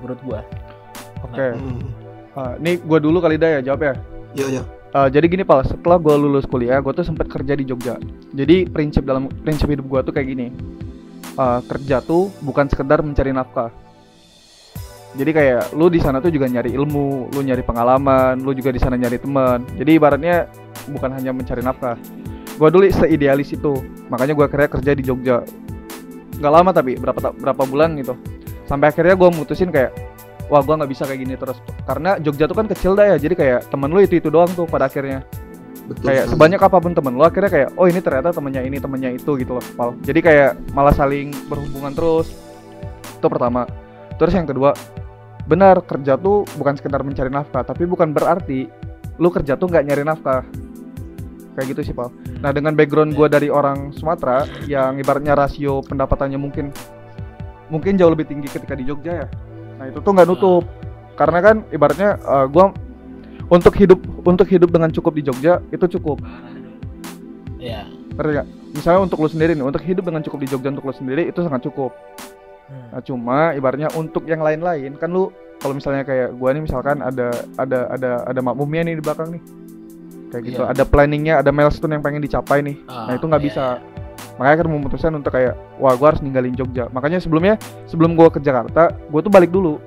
[0.00, 0.40] menurut gua
[1.26, 1.82] oke Hmm.
[2.36, 3.94] Ah, ini gue dulu kali dah ya jawab ya
[4.36, 4.62] Yo yo.
[4.92, 7.96] Uh, jadi gini pal, setelah gue lulus kuliah, gue tuh sempat kerja di Jogja.
[8.36, 10.48] Jadi prinsip dalam prinsip hidup gue tuh kayak gini,
[11.36, 13.68] Uh, kerja tuh bukan sekedar mencari nafkah.
[15.20, 18.80] Jadi kayak lu di sana tuh juga nyari ilmu, lu nyari pengalaman, lu juga di
[18.80, 19.60] sana nyari teman.
[19.76, 20.48] Jadi ibaratnya
[20.88, 22.00] bukan hanya mencari nafkah.
[22.56, 25.44] Gue dulu seidealis itu, makanya gue akhirnya kerja di Jogja.
[26.40, 28.16] Gak lama tapi berapa berapa bulan gitu.
[28.66, 29.94] Sampai akhirnya gue mutusin kayak
[30.50, 31.58] wah gue nggak bisa kayak gini terus.
[31.86, 34.66] Karena Jogja tuh kan kecil dah ya jadi kayak temen lu itu itu doang tuh
[34.66, 35.22] pada akhirnya.
[35.86, 36.02] Betul.
[36.10, 39.38] kayak sebanyak apa pun temen lu akhirnya kayak oh ini ternyata temennya ini temennya itu
[39.38, 39.94] gitu loh Pal.
[40.02, 42.26] jadi kayak malah saling berhubungan terus.
[43.22, 43.70] Itu pertama.
[44.18, 44.74] Terus yang kedua
[45.46, 48.66] benar kerja tuh bukan sekedar mencari nafkah tapi bukan berarti
[49.22, 50.42] lu kerja tuh nggak nyari nafkah.
[51.54, 52.10] Kayak gitu sih Pal.
[52.42, 56.74] Nah dengan background gue dari orang Sumatera yang ibaratnya rasio pendapatannya mungkin
[57.72, 59.28] mungkin jauh lebih tinggi ketika di Jogja ya.
[59.76, 60.64] Nah itu tuh nggak nutup.
[61.16, 62.72] Karena kan ibaratnya eh, gua
[63.46, 66.20] untuk hidup untuk hidup dengan cukup di Jogja itu cukup.
[67.58, 68.48] Ya ngerti nggak?
[68.76, 71.40] misalnya untuk lu sendiri nih untuk hidup dengan cukup di Jogja untuk lu sendiri itu
[71.40, 71.92] sangat cukup.
[72.66, 72.90] Hmm.
[72.90, 75.30] nah, cuma ibaratnya untuk yang lain-lain kan lu
[75.62, 79.42] kalau misalnya kayak gua nih misalkan ada ada ada ada makmumnya nih di belakang nih.
[80.26, 80.72] Kayak gitu Iya.
[80.74, 82.76] ada planningnya ada milestone yang pengen dicapai nih.
[82.90, 83.64] Ah, nah itu nggak iya, bisa
[84.36, 86.88] makanya kan memutuskan untuk kayak wah gua harus ninggalin Jogja.
[86.92, 87.56] Makanya sebelumnya
[87.88, 89.80] sebelum gua ke Jakarta gua tuh balik dulu.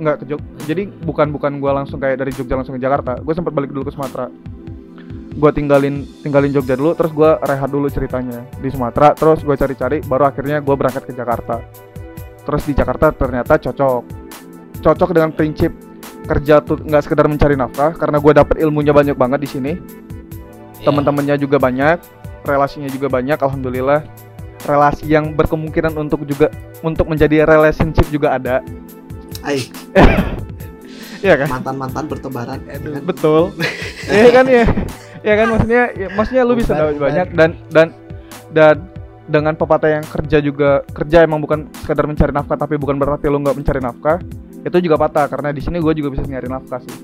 [0.00, 3.20] Nggak ke Jogja jadi bukan bukan gua langsung kayak dari Jogja langsung ke Jakarta.
[3.20, 4.30] Gue sempat balik dulu ke Sumatera.
[5.32, 9.12] Gua tinggalin tinggalin Jogja dulu terus gua rehat dulu ceritanya di Sumatera.
[9.16, 11.60] Terus gue cari-cari baru akhirnya gua berangkat ke Jakarta.
[12.42, 14.02] Terus di Jakarta ternyata cocok.
[14.82, 15.70] Cocok dengan prinsip
[16.22, 19.72] kerja tuh nggak sekedar mencari nafkah karena gue dapet ilmunya banyak banget di sini.
[20.82, 20.90] Iya.
[20.90, 24.02] teman-temannya juga banyak relasinya juga banyak alhamdulillah.
[24.62, 26.46] Relasi yang berkemungkinan untuk juga
[26.80, 28.62] untuk menjadi relationship juga ada.
[29.42, 29.66] Ai,
[31.22, 31.48] Iya kan?
[31.50, 32.58] Mantan mantan bertebaran.
[32.66, 32.92] ya Aduh.
[32.92, 33.02] kan?
[33.04, 33.42] betul.
[34.10, 34.64] Iya kan ya
[35.22, 37.94] ya kan maksudnya ya, maksudnya lu bisa dapat banyak dan dan
[38.50, 38.76] dan
[39.24, 43.38] dengan pepatah yang kerja juga kerja emang bukan sekedar mencari nafkah tapi bukan berarti lu
[43.38, 44.18] nggak mencari nafkah
[44.62, 45.26] itu juga patah.
[45.26, 46.94] Karena di sini gue juga bisa nyari nafkah sih.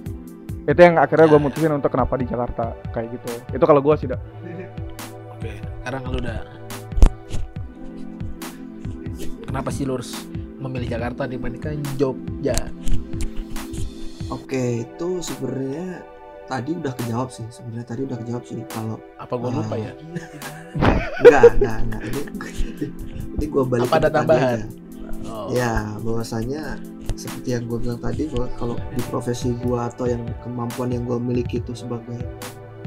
[0.67, 1.45] Itu yang akhirnya gue Ya.
[1.47, 3.31] mutusin untuk kenapa di Jakarta kayak gitu.
[3.55, 4.48] Itu kalau gue sih dah oke
[5.89, 6.41] sekarang lu udah
[9.49, 10.21] kenapa sih lu harus
[10.61, 12.53] memilih Jakarta dibandingkan Jogja
[14.29, 16.05] Oke, itu sebenarnya
[16.45, 17.49] tadi udah kejawab sih.
[17.49, 19.81] Sebenarnya tadi udah kejawab sih kalau apa gua lupa Ah.
[19.81, 19.93] ya
[21.25, 22.03] enggak, enggak, enggak.
[22.05, 22.21] Ini
[23.41, 24.61] ini gua balik Apa ada tambahan?
[24.61, 24.69] aja.
[25.33, 25.49] oh.
[25.49, 25.73] Ya,
[26.05, 26.77] bahwasanya
[27.17, 31.17] seperti yang gue bilang tadi bahwa kalau di profesi gua atau yang kemampuan yang gua
[31.17, 32.21] miliki itu sebagai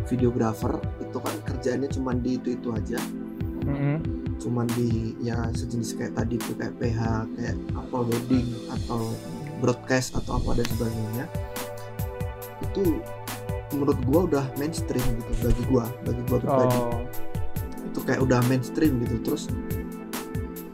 [0.06, 2.98] videografer itu kan kerjaannya cuma di itu itu aja
[3.70, 4.02] Mm-mm.
[4.42, 7.00] cuman di ya sejenis kayak tadi tuh kayak PH
[7.38, 9.14] kayak apa wedding atau
[9.62, 11.26] broadcast atau apa dan sebagainya
[12.66, 12.98] itu
[13.78, 16.98] menurut gua udah mainstream gitu bagi gua bagi gua pribadi oh
[17.86, 19.46] itu kayak udah mainstream gitu terus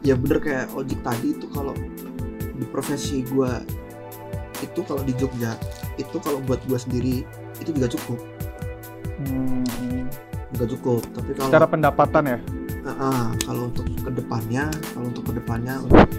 [0.00, 1.76] ya bener kayak ojek tadi itu kalau
[2.56, 3.60] di profesi gua
[4.64, 5.52] itu kalau di Jogja
[6.00, 7.28] itu kalau buat gua sendiri
[7.60, 8.16] itu juga cukup
[9.18, 9.66] Hmm.
[10.58, 12.38] Juga cukup tapi kalau secara pendapatan ya?
[12.82, 16.10] Ah, ah, kalau untuk ke depannya, kalau untuk ke depannya untuk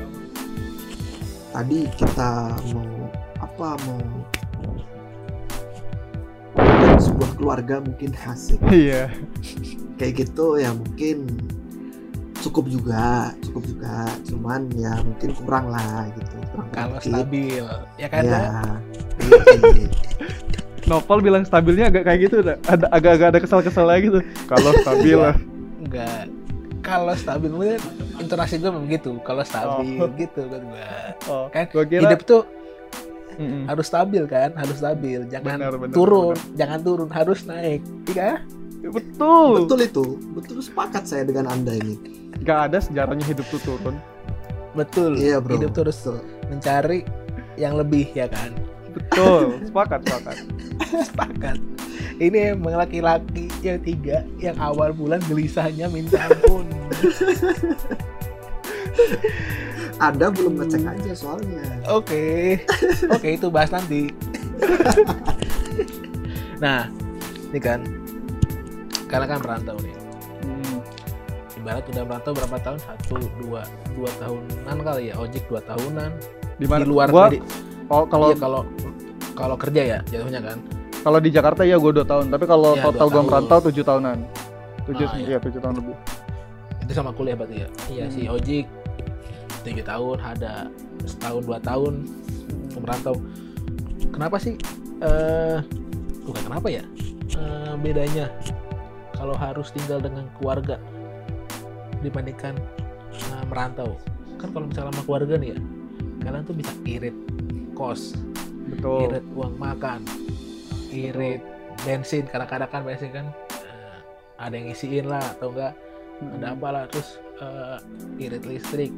[1.52, 3.12] tadi kita mau
[3.44, 4.00] apa mau
[6.56, 8.64] membuat sebuah keluarga mungkin asik.
[8.72, 9.12] Iya.
[10.00, 11.28] Kayak gitu ya mungkin
[12.40, 14.08] cukup juga cukup juga.
[14.24, 17.66] Cuman ya mungkin kurang lah gitu kurang kalau stabil.
[18.00, 18.24] Ya kan?
[18.24, 18.48] Ya
[20.90, 20.94] Iya.
[20.98, 22.58] Novel bilang stabilnya agak kayak gitu ada
[22.90, 24.20] agak-agak ada kesal-kesalnya gitu.
[24.46, 25.16] Kalau stabil.
[25.16, 25.38] Lah
[25.80, 26.26] enggak.
[26.82, 27.78] Kalau stabil mungkin
[28.18, 29.22] intonasi gue memang gitu.
[29.22, 30.10] Kalau stabil Oh.
[30.18, 30.90] gitu kan gua
[31.30, 32.42] oh, kan gua kira hidup tuh
[33.38, 33.70] Mm-mm.
[33.70, 34.50] harus stabil kan?
[34.58, 35.20] Harus stabil.
[35.30, 36.36] Jangan Benar, benar, turun.
[36.58, 37.80] jangan turun harus naik.
[38.10, 38.42] Iya
[38.82, 39.64] betul.
[39.64, 40.06] Betul itu.
[40.34, 41.96] Betul sepakat saya dengan anda ini.
[42.42, 43.96] Gak ada sejarahnya hidup tuh turun.
[44.72, 45.20] Betul.
[45.20, 45.56] Iya bro.
[45.56, 46.20] Hidup terus Betul.
[46.48, 47.00] mencari
[47.56, 48.56] yang lebih ya kan
[48.94, 49.44] betul.
[49.66, 50.38] Sepakat sepakat.
[51.10, 51.58] Sepakat.
[52.20, 56.68] Ini emang laki-laki yang tiga yang awal bulan gelisahnya minta ampun.
[60.00, 61.64] Ada belum ngecek aja soalnya.
[61.92, 62.60] Oke.
[63.12, 64.08] Oke itu bahas nanti.
[66.60, 66.92] Nah
[67.56, 67.80] ini kan.
[69.08, 69.96] Karena kan merantau nih.
[70.44, 70.84] Hmm.
[71.56, 72.80] ibarat udah merantau berapa tahun?
[72.84, 73.64] Satu dua
[73.96, 75.16] dua tahunan kali ya.
[75.16, 76.12] Ojek dua tahunan.
[76.60, 76.84] Di mana?
[76.84, 77.40] di luar Gua, di-
[77.90, 78.62] oh kalau iya, kalau
[79.34, 80.58] kalau kerja ya jatuhnya kan.
[81.00, 84.18] Kalau di Jakarta ya gue dua tahun, tapi kalau Iya, total gue merantau tujuh tahunan.
[84.84, 85.38] Tujuh, Ah, iya.
[85.40, 85.96] tujuh tahun lebih.
[86.80, 87.70] itu sama kuliah berarti ya?
[87.88, 88.14] Iya Hmm.
[88.14, 88.66] si ojek
[89.62, 90.68] tujuh tahun ada
[91.06, 91.94] setahun dua tahun
[92.76, 93.14] merantau.
[94.10, 94.58] Kenapa sih
[95.00, 95.62] eh
[96.26, 96.82] bukan kenapa ya?
[97.32, 98.34] Eh, bedanya
[99.14, 100.82] kalau harus tinggal dengan keluarga
[102.02, 102.58] dibandingkan
[103.14, 103.94] eh, merantau.
[104.36, 105.60] Kan kalau misalnya sama keluarga nih ya
[106.20, 107.16] kalian tuh bisa irit
[107.80, 108.20] kos.
[108.68, 109.08] Betul.
[109.08, 110.04] irit uang makan.
[110.92, 111.42] Irit
[111.88, 113.26] bensin kadang-kadang kan bensin kan
[113.56, 113.98] eh,
[114.36, 115.74] ada yang ngisiin lah atau enggak?
[116.20, 117.80] Ada apa lah terus eh,
[118.20, 118.92] irit listrik.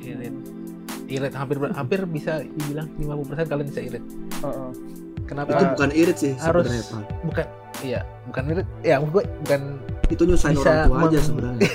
[0.00, 0.32] Irit
[1.12, 4.04] irit hampir hampir bisa dibilang 50% kalian bisa irit.
[4.40, 4.70] Heeh.
[5.28, 5.52] kenapa?
[5.52, 7.04] Itu bukan irit sih harus sebenarnya Pak.
[7.28, 7.46] bukan
[7.84, 8.00] iya
[8.32, 8.66] bukan irit.
[8.80, 9.60] Ya gue bukan
[10.08, 11.68] itu nyusahin bisa orang tua aja sebenarnya.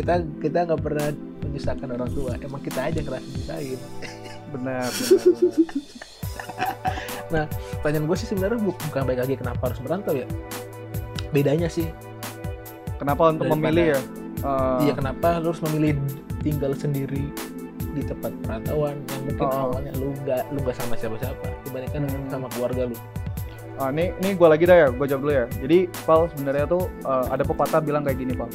[0.00, 1.12] Kita kita nggak pernah
[1.50, 3.80] menyusahkan orang tua emang kita aja ngerasa nyusahin
[4.50, 4.88] Benar.
[7.26, 7.46] benar.
[7.78, 10.26] pertanyaan gue sih sebenarnya bu- bukan baik lagi kenapa harus merantau ya
[11.30, 11.90] bedanya sih
[12.96, 14.00] Kenapa untuk Daripada- memilih ya?
[14.40, 15.96] Eh, iya kenapa lu harus memilih
[16.38, 17.32] tinggal sendiri
[17.90, 19.72] di tempat perantauan yang mungkin Oh.
[19.72, 22.28] awalnya lu nggak lu nggak sama siapa-siapa dibandingkan Hmm.
[22.28, 22.96] sama keluarga lu
[23.74, 25.48] Ah, ini ini gue lagi dah ya, gue jawab dulu ya.
[25.56, 28.52] Jadi Pal sebenarnya tuh eh, ada pepatah bilang kayak gini Pal.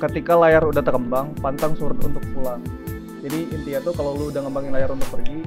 [0.00, 2.64] Ketika layar udah terkembang, pantang surut untuk pulang.
[3.20, 5.44] Jadi intinya tuh kalau lu udah ngembangin layar untuk pergi,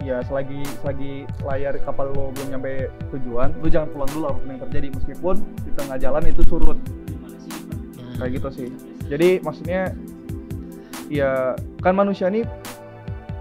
[0.00, 4.48] ya selagi selagi layar kapal lu belum nyampe tujuan, lu jangan pulang dulu apa pun
[4.48, 6.78] yang terjadi meskipun di tengah jalan itu surut
[8.16, 8.68] kayak gitu sih.
[9.12, 9.92] Jadi maksudnya
[11.12, 11.52] ya
[11.84, 12.48] kan manusia nih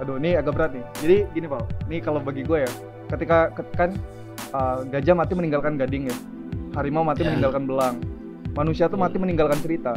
[0.03, 0.85] aduh ini agak berat nih.
[0.99, 2.71] Jadi gini Pal, ini kalau bagi gue ya,
[3.07, 3.89] ketika ket- kan
[4.51, 6.17] uh, gajah mati meninggalkan gading ya
[6.75, 7.31] harimau mati Ya.
[7.31, 7.95] meninggalkan belang
[8.51, 9.07] manusia tuh Ya.
[9.07, 9.95] mati meninggalkan cerita.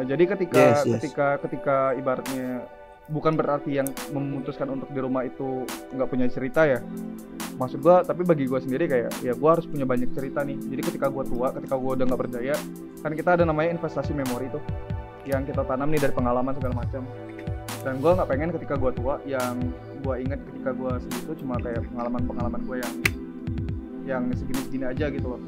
[0.00, 0.92] Nah, jadi ketika Yes, yes.
[0.96, 2.64] ketika ketika ibaratnya
[3.10, 6.80] bukan berarti yang memutuskan untuk di rumah itu nggak punya cerita ya.
[7.60, 10.56] Maksud gua tapi bagi gua sendiri kayak ya gua harus punya banyak cerita nih.
[10.56, 12.56] Jadi ketika gua tua ketika gua udah nggak berdaya
[13.04, 14.62] kan kita ada namanya investasi memori tuh
[15.28, 17.02] yang kita tanam nih dari pengalaman segala macam.
[17.84, 19.58] Dan gua nggak pengen ketika gua tua yang
[20.00, 22.94] gua ingat ketika gua segitu cuma kayak pengalaman-pengalaman gua yang
[24.08, 25.40] yang segini-segini aja gitu loh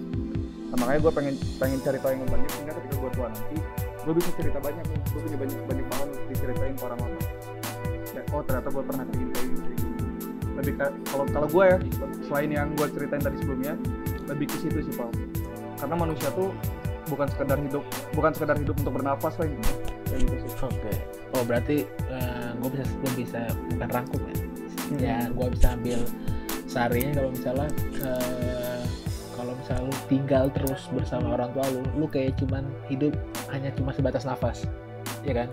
[0.73, 2.49] nah, makanya gua pengen pengen cari tahu yang banyak.
[2.57, 3.57] Sehingga ketika gua tua nanti
[4.03, 4.85] gue bisa cerita banyak.
[4.89, 7.23] Nih gue punya banyak banyak banget untuk diceritain ke orang-orang
[8.13, 10.01] ya, oh ternyata gue pernah kayak gini kayak gini, kayak gini.
[10.53, 11.77] lebih ke kalau kalau gue ya
[12.29, 13.75] selain yang gue ceritain tadi sebelumnya
[14.29, 15.11] lebih ke situ sih pak.
[15.81, 16.51] Karena manusia tuh
[17.11, 19.73] bukan sekedar hidup bukan sekedar hidup untuk bernafas lah gitu
[20.11, 20.51] kayak gitu sih.
[20.61, 20.93] Oke.
[21.33, 21.77] Oh berarti
[22.63, 23.41] gue bisa gue bisa
[23.75, 24.37] bukan rangkum ya.
[24.37, 24.99] Hmm.
[25.01, 26.01] ya gue bisa ambil
[26.69, 27.69] sarinya kalau misalnya
[28.01, 28.62] eh,
[29.81, 33.15] lu tinggal terus bersama orang tua lu lu kayak cuman hidup
[33.49, 34.67] hanya cuma sebatas nafas
[35.23, 35.49] ya kan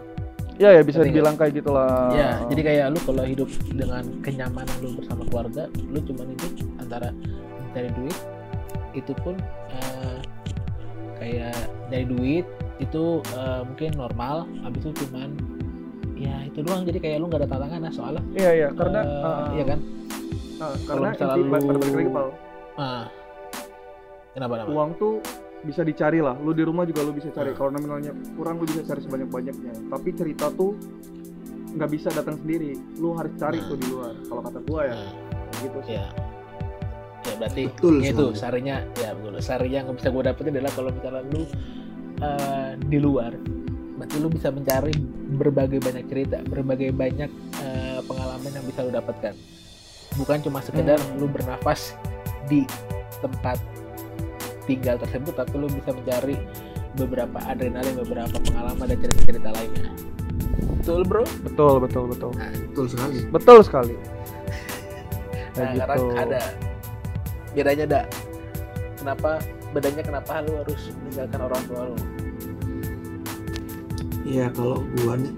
[0.60, 4.92] ya ya bisa dibilang kayak gitulah Ya, jadi kayak lu kalau hidup dengan kenyamanan lu
[5.00, 6.52] bersama keluarga, lu cuma hidup
[6.84, 7.16] antara
[7.64, 8.18] mencari duit,
[8.92, 9.40] itu pun
[9.72, 10.18] eh,
[11.16, 11.56] kayak
[11.88, 12.44] dari duit
[12.84, 15.32] itu eh, mungkin normal, habis itu cuman
[16.20, 16.84] ya itu doang.
[16.84, 18.24] Jadi kayak lu nggak ada tantangan lah soalnya.
[18.36, 19.80] iya iya karena eh, uh, iya kan?
[20.60, 22.28] uh, kalau karena misalnya inti lu- balik lagi Pal.
[24.32, 24.70] Kenapa kenapa?
[24.70, 25.14] uang tuh
[25.60, 27.58] bisa dicari lah lu di rumah juga lu bisa cari Hmm.
[27.58, 30.72] kalau nominalnya kurang lu bisa cari sebanyak banyaknya tapi cerita tuh
[31.70, 33.68] nggak bisa datang sendiri lu harus cari Hmm.
[33.68, 34.98] tuh di luar kalau kata gua ya
[35.50, 36.08] kayak gitu sih ya.
[37.20, 39.34] Ya berarti Betul ya itu sarinya ya betul.
[39.40, 41.42] Sari yang bisa gue dapetin adalah kalau misalnya lu
[42.20, 43.32] eh, di luar,
[43.96, 44.92] berarti lu bisa mencari
[45.30, 47.28] berbagai banyak cerita, berbagai banyak
[47.60, 49.36] eh, pengalaman yang bisa lu dapatkan.
[50.16, 51.20] Bukan cuma sekedar Hmm.
[51.20, 51.92] lu bernafas
[52.48, 52.64] di
[53.20, 53.60] tempat
[54.70, 56.38] tinggal tersebut, tapi lu bisa mencari
[56.94, 59.90] beberapa adrenalin, beberapa pengalaman dan cerita-cerita lainnya.
[60.80, 61.26] Betul bro?
[61.44, 62.32] betul betul betul.
[62.72, 63.18] Betul sekali.
[63.34, 63.96] Betul sekali.
[63.98, 66.16] Nah, kayak sekarang gitu.
[66.16, 66.42] ada.
[67.50, 68.02] Bedanya ada
[69.00, 69.32] kenapa
[69.74, 71.98] bedanya kenapa lu harus meninggalkan orang tua lu?
[74.30, 75.34] Iya kalau gua nih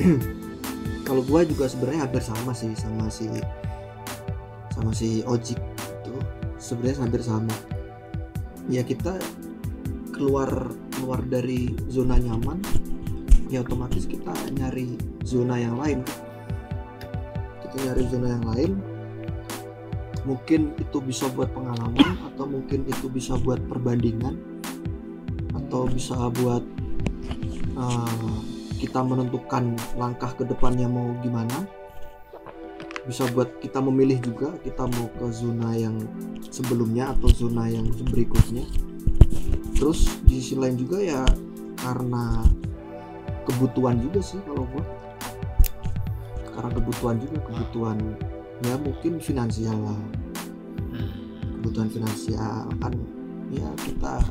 [1.06, 3.28] kalau gua juga sebenarnya hampir sama sih sama si
[4.72, 5.60] sama si Ojik
[6.02, 6.14] itu.
[6.56, 7.52] Sebenarnya hampir sama.
[8.70, 9.20] Ya kita
[10.14, 12.62] keluar keluar dari zona nyaman
[13.52, 14.96] ya otomatis kita nyari
[15.26, 16.00] zona yang lain.
[17.64, 18.72] Atau nyari zona yang lain.
[20.24, 24.40] Mungkin itu bisa buat pengalaman atau mungkin itu bisa buat perbandingan
[25.52, 26.64] atau bisa buat
[27.76, 28.40] uh,
[28.80, 31.68] kita menentukan langkah ke depannya mau gimana
[33.04, 34.52] bisa buat kita memilih juga.
[34.64, 36.00] Kita mau ke zona yang
[36.48, 38.64] sebelumnya atau zona yang berikutnya.
[39.76, 41.22] Terus di sisi lain juga ya
[41.80, 42.40] karena
[43.44, 44.84] kebutuhan juga sih kalau gua
[46.54, 47.98] karena kebutuhan juga kebutuhan
[48.64, 50.00] ya mungkin finansial lah.
[51.60, 52.94] Kebutuhan finansial kan
[53.52, 54.24] ya kita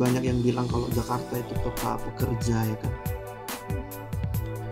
[0.00, 2.92] banyak yang bilang kalau Jakarta itu kota pekerja ya kan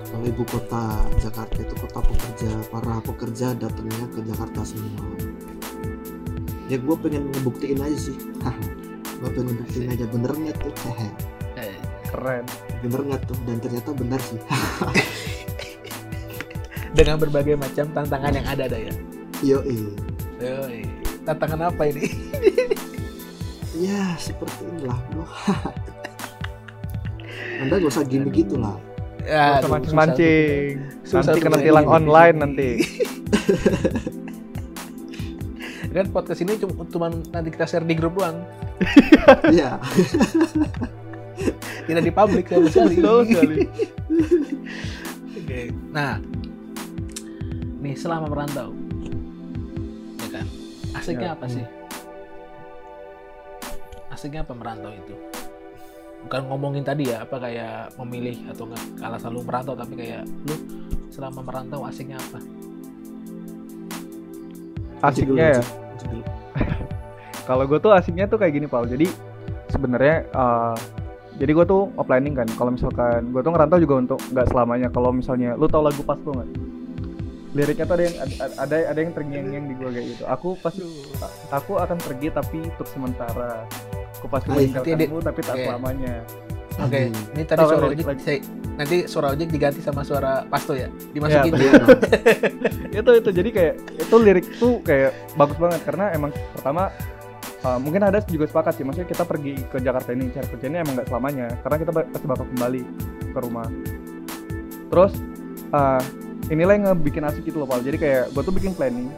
[0.09, 5.04] kalau ibu kota Jakarta itu kota pekerja para pekerja datangnya ke Jakarta semua.
[6.68, 8.16] Ya gue pengen ngebuktiin aja sih.
[9.20, 10.72] Gue pengen ngebuktiin aja bener nggak tuh?
[10.88, 11.09] Hehe.
[12.09, 12.44] Keren.
[12.80, 13.36] Bener nggak tuh?
[13.44, 14.40] Dan ternyata benar sih.
[16.96, 18.92] Dengan berbagai macam tantangan yang ada ada ya
[19.42, 19.62] yo
[20.38, 20.86] Yoi.
[21.26, 22.06] tantangan apa ini?
[23.78, 25.26] Ya seperti inilah bro.
[27.62, 28.59] Anda gak usah gini gitu
[29.29, 30.64] usah aduh, mancing-mancing
[31.05, 32.70] susah nanti kena tilang online nanti
[35.95, 38.41] kan podcast ini cuma cuman nanti kita share di grup doang
[39.53, 39.76] ya
[41.89, 43.57] tidak di publik sama sekali Betul sekali.
[45.41, 45.61] Oke.
[45.89, 46.20] Nah,
[47.81, 48.76] nih selama merantau,
[50.20, 50.47] ya kan,
[50.93, 51.37] asiknya Ya.
[51.41, 51.64] apa sih?
[54.12, 55.16] Asiknya apa merantau itu?
[56.27, 60.57] Bukan ngomongin tadi ya, apa kayak memilih atau nggak kalah selalu merantau, tapi kayak lu
[61.12, 62.41] selama merantau asiknya apa?
[65.03, 65.62] asiknya ya?
[67.49, 69.09] Kalau gue tuh asiknya tuh kayak gini Paul jadi
[69.71, 70.77] sebenarnya uh,
[71.39, 72.49] jadi gue tuh planning kan.
[72.59, 74.89] Kalau misalkan gue tuh ngerantau juga untuk nggak selamanya.
[74.91, 76.51] Kalau misalnya lu tau lagu pas tuh nggak?
[77.55, 80.25] Liriknya tuh ada yang ada ada, ada yang terngiang-ngiang di gue kayak gitu.
[80.27, 80.83] Aku pasti
[81.55, 83.64] aku akan pergi tapi untuk sementara
[84.19, 85.64] aku pasti Hai, nanti meninggalkanmu tapi tak oke.
[85.64, 86.14] selamanya
[86.79, 87.35] Oke, Anjing.
[87.35, 88.45] ini tadi suara ojek, saya-
[88.79, 91.51] nanti suara ojek diganti sama suara pasto ya, dimasukin.
[91.59, 91.75] Ya,
[92.95, 93.31] Iya itu itu.
[93.35, 95.83] Jadi kayak itu lirik tuh kayak bagus banget.
[95.83, 96.95] Karena emang pertama
[97.66, 98.87] uh, mungkin ada juga sepakat sih.
[98.87, 101.47] Maksudnya kita pergi ke Jakarta ini cari kerja ini emang nggak selamanya.
[101.66, 102.83] Karena kita pasti bakal kembali
[103.35, 103.66] ke rumah.
[104.87, 105.12] Terus
[105.75, 106.03] uh,
[106.47, 107.83] inilah yang ngebikin asik gitu loh Pal.
[107.83, 109.11] Jadi kayak gue tuh bikin planning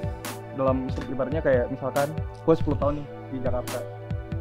[0.56, 3.99] dalam ibaratnya kayak misalkan gue 10 tahun nih di Jakarta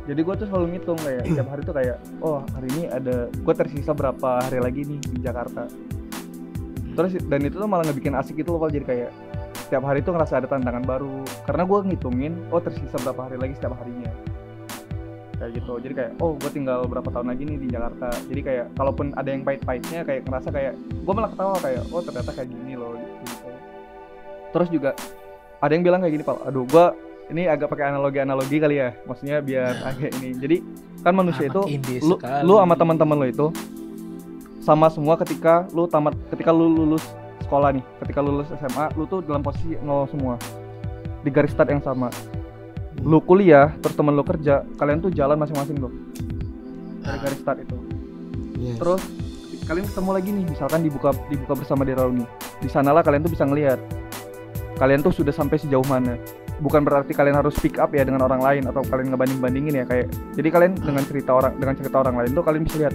[0.10, 3.53] jadi gue tuh selalu ngitung kayak tiap hari tuh kayak oh hari ini ada gue
[3.53, 5.70] tersisa berapa hari lagi nih di Jakarta.
[6.97, 8.74] Terus dan itu tuh malah ngebikin asik gitu loh Pal.
[8.74, 9.10] jadi kayak
[9.70, 11.22] setiap hari tuh ngerasa ada tantangan baru.
[11.45, 14.10] Karena gue ngitungin oh tersisa berapa hari lagi setiap harinya.
[15.38, 15.74] Kayak gitu.
[15.78, 18.10] Jadi kayak oh gue tinggal berapa tahun lagi nih di Jakarta.
[18.26, 22.32] Jadi kayak kalaupun ada yang pahit-pahitnya kayak ngerasa kayak gue malah ketawa kayak oh ternyata
[22.34, 23.49] kayak gini loh gitu.
[24.49, 24.97] terus juga
[25.62, 26.38] ada yang bilang kayak gini pak.
[26.49, 30.34] Aduh gue ini agak pakai analogi-analogi kali ya maksudnya biar agak ini.
[30.36, 30.57] Jadi
[31.05, 32.41] kan manusia Anak itu lu sekali.
[32.43, 33.47] lu sama teman-teman lu itu
[34.59, 37.05] sama semua ketika lu tamat ketika lu lulus
[37.39, 40.36] sekolah nih ketika lu lulus SMA lu tuh dalam posisi nol semua.
[41.21, 42.09] Di garis start yang sama.
[42.99, 45.91] Lu kuliah terus temen lu kerja kalian tuh jalan masing-masing tuh.
[46.99, 47.21] Dari Ah.
[47.21, 47.77] garis start itu.
[48.59, 48.75] Yes.
[48.75, 48.99] terus
[49.63, 52.25] kalian ketemu lagi nih misalkan dibuka dibuka bersama di reuni
[52.59, 53.80] di sanalah kalian tuh bisa ngelihat.
[54.75, 56.15] Kalian tuh sudah sampai sejauh mana
[56.60, 59.86] bukan berarti kalian harus pick up ya dengan orang lain atau kalian ngebanding bandingin ya
[59.88, 62.93] kayak jadi kalian dengan cerita orang dengan cerita orang lain tuh kalian bisa lihat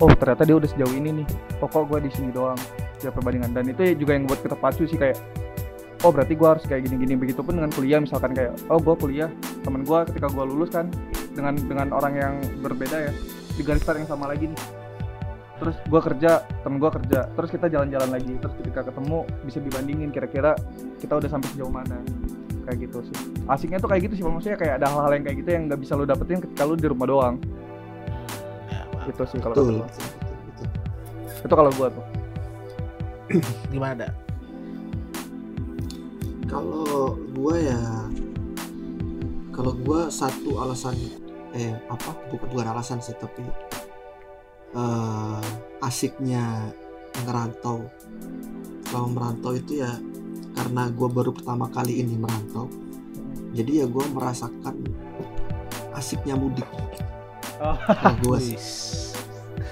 [0.00, 1.26] oh ternyata dia udah sejauh ini nih
[1.62, 2.58] pokok gue di sini doang
[3.04, 3.52] ya perbandingan.
[3.52, 5.20] Dan itu juga yang buat kita pacu sih kayak
[6.02, 9.30] oh berarti gue harus kayak gini gini begitupun dengan kuliah misalkan kayak oh gue kuliah
[9.64, 10.88] temen gue ketika gue lulus kan
[11.32, 13.12] dengan dengan orang yang berbeda ya
[13.54, 14.60] di garis yang sama lagi nih.
[15.54, 18.34] Terus gue kerja temen gue kerja terus kita jalan-jalan lagi.
[18.40, 20.58] Terus ketika ketemu bisa dibandingin kira-kira
[20.98, 22.02] kita udah sampai sejauh mana
[22.64, 25.50] kayak gitu sih asiknya tuh kayak gitu sih maksudnya kayak ada hal-hal yang kayak gitu
[25.52, 27.36] yang nggak bisa lu dapetin ketika lu di rumah doang
[28.66, 29.86] Ya, gitu sih kalau betul, kata gua.
[29.86, 30.68] betul, betul, betul.
[31.44, 32.04] itu kalau gue tuh
[33.72, 33.94] Gimana?
[33.96, 34.08] Da?
[36.44, 37.80] kalau gua ya
[39.50, 40.94] kalau gua satu alasan
[41.52, 43.42] eh apa bukan bukan alasan sih tapi
[44.74, 45.40] eh
[45.80, 46.70] asiknya
[47.24, 47.86] ngerantau
[48.86, 49.90] selama merantau itu ya
[50.54, 52.70] karena gua baru pertama kali ini merantau.
[53.54, 54.80] Jadi ya gua merasakan
[55.94, 56.66] asiknya mudik.
[57.62, 57.78] Oh.
[57.78, 58.58] nah, gua sih.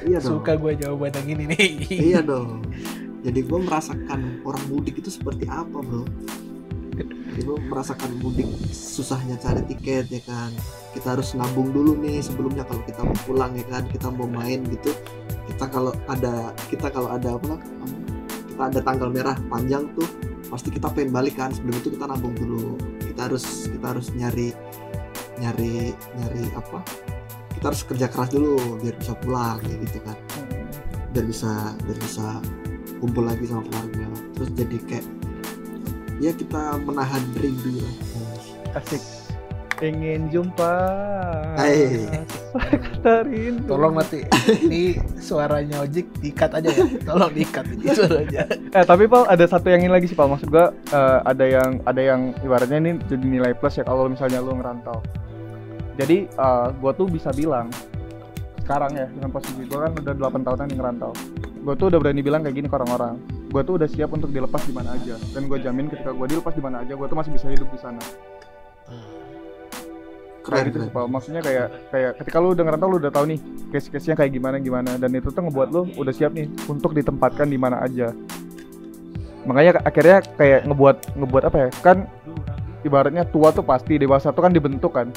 [0.07, 0.43] iya dong.
[0.43, 1.71] Suka gue jawaban yang ini nih.
[2.15, 2.63] iya dong.
[3.23, 6.03] Jadi gue merasakan orang mudik itu seperti apa bro?
[7.33, 10.51] Jadi gue merasakan mudik susahnya cari tiket ya kan?
[10.91, 13.87] Kita harus nabung dulu nih sebelumnya kalau kita mau pulang ya kan?
[13.87, 14.91] Kita mau main gitu.
[15.47, 17.63] Kita kalau ada kita kalau ada apa
[18.53, 20.07] kita ada tanggal merah panjang tuh
[20.53, 21.49] pasti kita pengen balik kan.
[21.49, 22.77] Sebelum itu kita nabung dulu.
[23.01, 24.53] Kita harus kita harus nyari
[25.41, 26.85] nyari nyari apa?
[27.57, 30.19] Kita harus kerja keras dulu biar bisa pulang kayak gitu kan.
[31.17, 32.27] Biar bisa biar bisa
[33.01, 34.07] kumpul lagi sama keluarga.
[34.37, 35.07] Terus jadi kayak
[36.21, 37.97] ya kita menahan rindu lah.
[38.77, 39.22] Asik
[39.83, 40.75] ingin jumpa.
[41.59, 42.07] Hai.
[43.03, 44.23] Tarin Tolong nanti
[44.63, 46.87] ini suaranya ojek diikat aja ya.
[47.03, 48.47] Tolong diikat ini suaranya.
[48.49, 50.31] eh tapi pal ada satu yang ini lagi sih pal.
[50.31, 54.39] Maksud gua eh, ada yang ada yang ibaratnya ini jadi nilai plus ya kalau misalnya
[54.39, 55.03] lu ngerantau.
[55.99, 57.69] Jadi eh, gua tuh bisa bilang
[58.63, 61.13] sekarang ya dengan posisi gua kan udah 8 tahunan yang ngerantau.
[61.67, 63.19] Gua tuh udah berani bilang kayak gini ke orang-orang.
[63.51, 65.19] Gua tuh udah siap untuk dilepas di mana aja.
[65.35, 67.81] Dan gua jamin ketika gua dilepas di mana aja gua tuh masih bisa hidup di
[67.83, 68.01] sana
[70.43, 70.89] keren kayak gitu keren.
[70.91, 71.07] Sih, Pal.
[71.09, 73.39] maksudnya kayak kayak ketika lu udah ngerantau lu udah tahu nih
[73.71, 74.91] case-case-nya kayak gimana gimana.
[74.99, 78.11] Dan itu tuh ngebuat lu udah siap nih untuk ditempatkan di mana aja.
[79.47, 81.69] Makanya akhirnya kayak ngebuat ngebuat apa ya?
[81.83, 82.07] Kan
[82.83, 85.09] ibaratnya tua tuh pasti dewasa tuh kan dibentuk kan.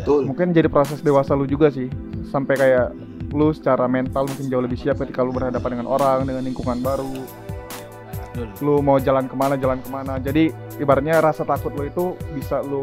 [0.00, 0.28] Betul.
[0.28, 1.88] Mungkin jadi proses dewasa lu juga sih.
[2.28, 2.92] Sampai kayak
[3.30, 7.14] lu secara mental mungkin jauh lebih siap ketika lu berhadapan dengan orang dengan lingkungan baru.
[8.62, 10.16] Lu mau jalan ke mana jalan ke mana.
[10.16, 12.80] Jadi ibaratnya rasa takut lu itu bisa lu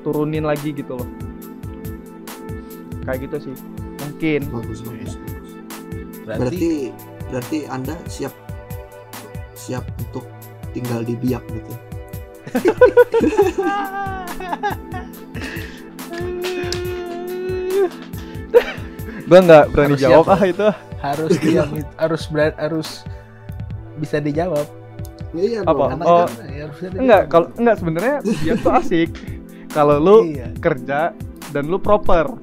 [0.00, 1.08] turunin lagi gitu loh
[3.04, 3.54] kayak gitu sih
[4.00, 5.48] mungkin bagus bagus bagus
[6.20, 6.70] Berarti, berarti
[7.30, 8.34] berarti anda siap
[9.52, 10.22] siap untuk
[10.70, 11.74] tinggal di biak gitu
[19.26, 20.68] gua nggak berani Harus jawab siap, ah itu
[21.00, 22.88] harus diam harus berat harus
[23.96, 24.66] bisa dijawab.
[25.32, 25.70] iya Apa?
[25.70, 25.90] dong.
[25.92, 26.26] Karena Oh.
[26.26, 29.10] kan, ya, enggak kalau enggak sebenarnya dia tuh asik
[29.70, 30.50] kalau lu Iya.
[30.56, 31.14] kerja
[31.50, 32.34] dan lu proper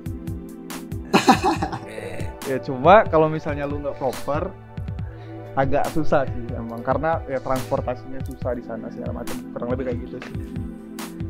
[2.50, 4.52] ya cuma kalau misalnya lu nggak proper
[5.54, 10.00] agak susah sih emang karena ya transportasinya susah di sana segala macam kurang lebih kayak
[10.02, 10.34] gitu sih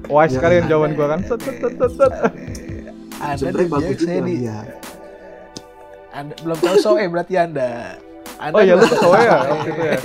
[0.07, 2.11] wise Ya, sekali yang ada- jawaban gua kan set set set set, set.
[3.17, 4.59] Anda sebenarnya di bagus saya di ya
[6.09, 7.97] Anda belum tahu soe berarti Anda.
[8.37, 9.95] Anda Oh iya, lu belum ke tahu Soe ya waktu itu ya?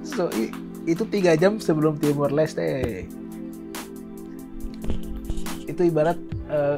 [0.10, 0.44] Soe
[0.84, 3.04] itu tiga jam sebelum Timur Leste.
[5.80, 6.20] Itu ibarat
[6.52, 6.76] eh,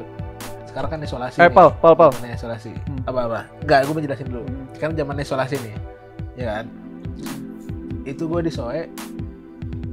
[0.71, 1.43] sekarang kan isolasi.
[1.43, 1.51] eh nih.
[1.51, 2.71] pal pal pal isolasi.
[2.71, 3.03] Hmm.
[3.03, 3.39] Apa apa?
[3.59, 4.47] Enggak, gue menjelasin dulu.
[4.47, 4.63] Hmm.
[4.79, 5.75] Kan zaman isolasi nih,
[6.39, 6.65] ya kan?
[8.07, 8.87] Itu gue di Soe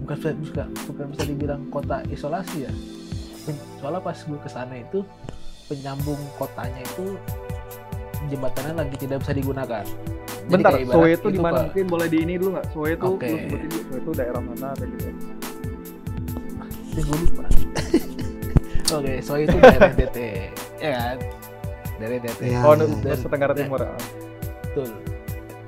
[0.06, 2.72] bukan bisa bukan, bukan bisa dibilang kota isolasi ya.
[3.82, 5.02] Soalnya pas gue ke sana itu
[5.66, 7.18] penyambung kotanya itu
[8.30, 9.82] jembatannya lagi tidak bisa digunakan.
[9.82, 13.26] Jadi bentar Soe itu di mana mungkin boleh di ini dulu nggak Soe itu Oke.
[13.26, 15.10] lu sebutin dulu Soe itu daerah mana kayak gitu
[16.90, 17.49] Eh, gue lupa.
[18.90, 20.18] Oke, Soe itu daerah NTT,
[20.78, 21.16] ya kan?
[21.96, 22.40] Dari NTT.
[22.44, 22.58] Iya.
[22.60, 22.84] oh iya.
[22.84, 23.94] Nusa Dan- Tenggara Timur ah.
[24.64, 24.90] Betul.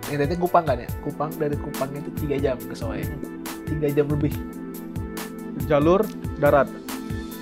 [0.08, 0.88] NTT Kupang kan ya?
[1.00, 3.00] Kupang dari Kupang itu tiga jam ke Soe.
[3.64, 4.34] Tiga jam lebih
[5.64, 6.02] jalur
[6.36, 6.66] darat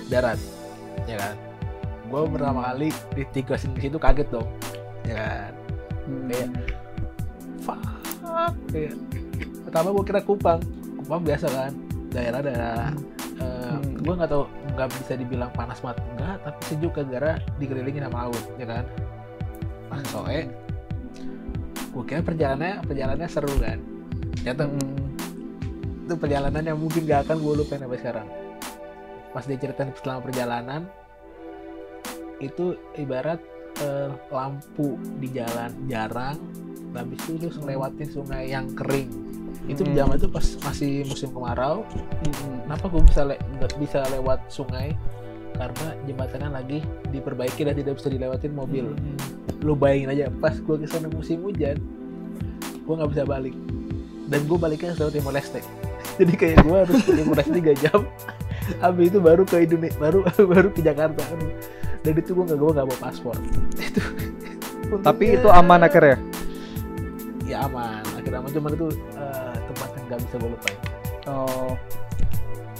[0.07, 0.37] darat,
[1.03, 1.35] ya kan?
[2.05, 4.47] Gue pertama kali ditigasin ke situ kaget dong,
[5.03, 5.51] ya kan?
[6.03, 6.27] Hmm.
[6.27, 6.49] Kayak,
[7.61, 7.79] Fuck,
[8.69, 8.93] kayak
[9.63, 10.59] pertama gue kira Kupang,
[10.97, 11.71] Kupang biasa kan,
[12.09, 12.91] daerah-daerah.
[13.41, 13.97] Hmm.
[13.97, 14.45] gue nggak tahu
[14.81, 18.85] nggak bisa dibilang panas banget enggak tapi sejuk gara dikelilingin sama laut ya kan?
[19.85, 20.41] Pas soe
[21.91, 23.77] gue kira perjalanannya perjalanannya seru kan?
[24.41, 26.09] Ternyata Hmm.
[26.09, 28.27] itu perjalanan yang mungkin gak akan gue lupain sampai sekarang.
[29.31, 30.81] Pas dia ceritain selama perjalanan
[32.41, 33.37] itu ibarat
[33.85, 36.41] eh, lampu di jalan jarang
[36.91, 39.30] habis itu lu ngelewatin sungai yang kering
[39.71, 39.95] itu Hmm.
[39.95, 41.83] zaman itu pas masih musim kemarau.
[41.83, 42.59] Hmm.
[42.65, 43.41] kenapa gue bisa le-
[43.77, 44.93] bisa lewat sungai?
[45.51, 48.91] Karena jembatannya lagi diperbaiki dan tidak bisa dilewatin mobil.
[48.91, 49.17] Hmm.
[49.61, 51.77] lu bayangin aja pas gue ke sana musim hujan
[52.81, 53.53] gue nggak bisa balik.
[54.25, 55.61] Dan gue baliknya selalu Timor Leste.
[56.19, 57.99] Jadi kayak gue harus ke Timor Leste 3 jam.
[58.83, 60.19] Habis itu baru ke Indonesia baru
[60.51, 61.21] baru ke Jakarta.
[62.01, 63.37] Dan itu gue nggak gue nggak bawa paspor.
[63.77, 64.01] Itu.
[64.97, 66.17] Tapi itu aman akhirnya?
[67.45, 68.01] Ya aman.
[68.17, 68.49] Akhirnya aman.
[68.49, 69.50] Cuman itu yang
[70.11, 70.77] nggak bisa gue lupain
[71.29, 71.77] Oh.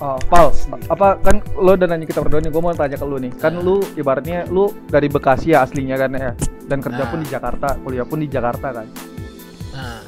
[0.02, 0.50] Oh, Pal,
[0.90, 3.30] apa kan lo udah nanya kita berdua nih, gue mau tanya ke lu nih.
[3.38, 6.34] Kan lu ibaratnya lu dari Bekasi ya aslinya kan ya.
[6.66, 7.26] Dan kerja pun Nah.
[7.26, 8.90] di Jakarta, kuliah pun di Jakarta kan.
[9.70, 10.02] nah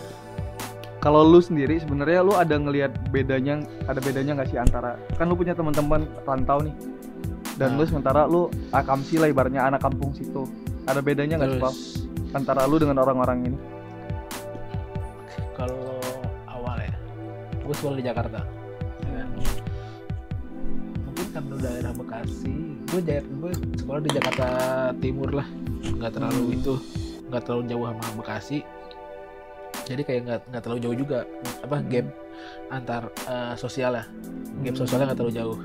[0.97, 5.37] Kalau lu sendiri sebenarnya lu ada ngelihat bedanya, ada bedanya nggak sih antara kan lu
[5.37, 6.73] punya teman-teman rantau nih.
[7.53, 7.89] Dan lu Nah.
[7.93, 10.49] sementara lu akamsi lah ibaratnya anak kampung situ.
[10.89, 11.69] Ada bedanya nggak sih, Pal?
[11.69, 12.01] terus
[12.33, 13.57] Antara lu dengan orang-orang ini?
[17.63, 18.39] Gue sekolah di Jakarta
[19.01, 19.29] ya kan?
[21.03, 24.47] mungkin karena daerah Bekasi gue jahit gue sekolah di Jakarta
[24.97, 25.47] Timur lah
[25.83, 26.55] nggak terlalu Hmm.
[26.55, 26.73] itu
[27.27, 28.59] nggak terlalu jauh sama Bekasi
[29.83, 31.19] jadi kayak nggak nggak terlalu jauh juga
[31.61, 31.89] apa Hmm.
[31.89, 32.07] gap
[32.69, 34.05] antar eh, sosial lah
[34.61, 35.57] gap sosialnya nggak terlalu jauh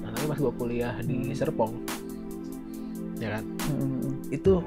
[0.00, 1.72] nah tapi pas gue kuliah di Serpong
[3.16, 4.16] ya kan Hmm.
[4.28, 4.64] itu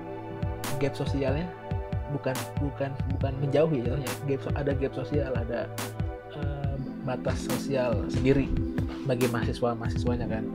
[0.77, 1.49] gap sosialnya
[2.13, 5.65] bukan bukan bukan menjauhi jatuhnya gap ada gap sosial ada
[7.03, 8.47] batas sosial sendiri
[9.03, 10.45] bagi mahasiswa mahasiswanya kan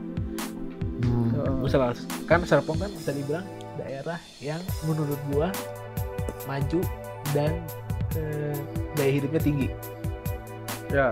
[0.99, 1.31] Hmm.
[1.31, 1.55] Heeh.
[1.63, 1.95] Misal
[2.27, 3.47] kan Serpong kan bisa dibilang
[3.77, 5.47] daerah yang menurut gua
[6.43, 6.83] maju
[7.31, 7.55] dan
[8.13, 8.59] eh,
[8.93, 9.67] gaya hidupnya tinggi
[10.89, 11.07] Ya.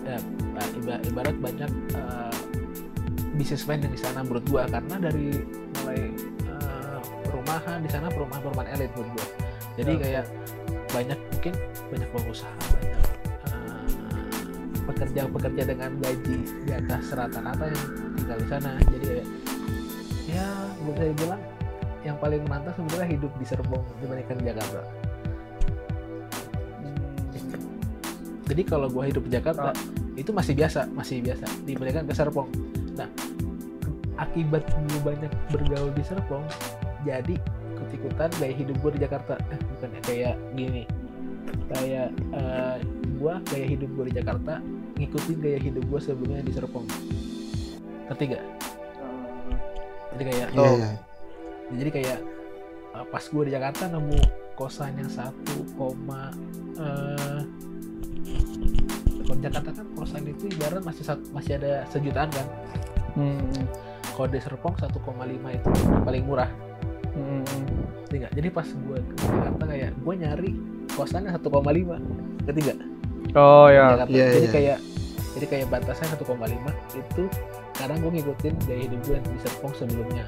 [0.00, 0.16] Nah,
[0.72, 2.32] iba- ibarat banyak uh,
[3.34, 5.44] businessman yang di sana menurut gua karena dari
[5.76, 6.00] mulai
[6.48, 9.26] uh, perumahan di sana perumahan perumahan elit menurut gua
[9.76, 10.00] jadi Ya.
[10.00, 10.24] kayak
[10.88, 11.54] banyak mungkin
[11.92, 12.99] banyak pengusaha banyak
[14.90, 16.36] pekerja-pekerja dengan gaji
[16.66, 17.84] di atas rata-rata yang
[18.18, 18.70] tinggal di sana.
[18.90, 19.26] Jadi kayak
[20.30, 20.46] ya
[20.82, 21.42] gue bisa bilang
[22.00, 24.80] yang paling menantang sebenarnya hidup di Serpong dibandingkan di Jakarta.
[28.50, 29.76] Jadi kalau gua hidup di Jakarta Ah.
[30.18, 32.50] itu masih biasa masih biasa dibandingkan ke Serpong.
[32.98, 33.06] Nah
[34.18, 36.42] akibat gue banyak bergaul di Serpong
[37.06, 37.38] jadi
[37.78, 39.38] ikut-ikutan gaya hidup gue di Jakarta.
[39.48, 40.82] Eh, bukan ya, kayak gini.
[41.72, 42.76] Kayak eh,
[43.16, 44.54] gue gaya hidup gue di Jakarta
[45.00, 46.84] ngikutin gaya hidup gue sebelumnya di Serpong
[48.06, 48.44] ngerti gak?
[50.12, 50.76] jadi kayak Iya, Oh.
[50.76, 50.90] iya.
[51.72, 52.18] jadi kayak
[52.92, 54.20] uh, pas gue di Jakarta nemu
[54.54, 56.28] kosan yang satu koma
[56.76, 57.40] eh
[59.22, 62.46] kalau di Jakarta kan kosan itu ibarat masih masih ada sejutaan kan
[63.10, 63.42] Hmm.
[64.14, 64.94] kalau di Serpong 1,5
[65.50, 65.68] itu
[66.04, 66.50] paling murah
[67.10, 67.42] Hmm.
[68.10, 70.50] jadi pas gue ke Jakarta kayak gue nyari
[70.92, 71.98] kosannya 1,5
[72.44, 72.78] ngerti nggak?
[73.30, 73.94] Oh ya.
[73.94, 74.10] Jakarta.
[74.10, 74.50] Iya, jadi iya.
[74.50, 74.78] kayak
[75.38, 76.26] jadi kayak batasnya 1,5
[76.98, 77.22] itu
[77.78, 80.26] kadang gue ngikutin gaya hidup gue di Serpong sebelumnya.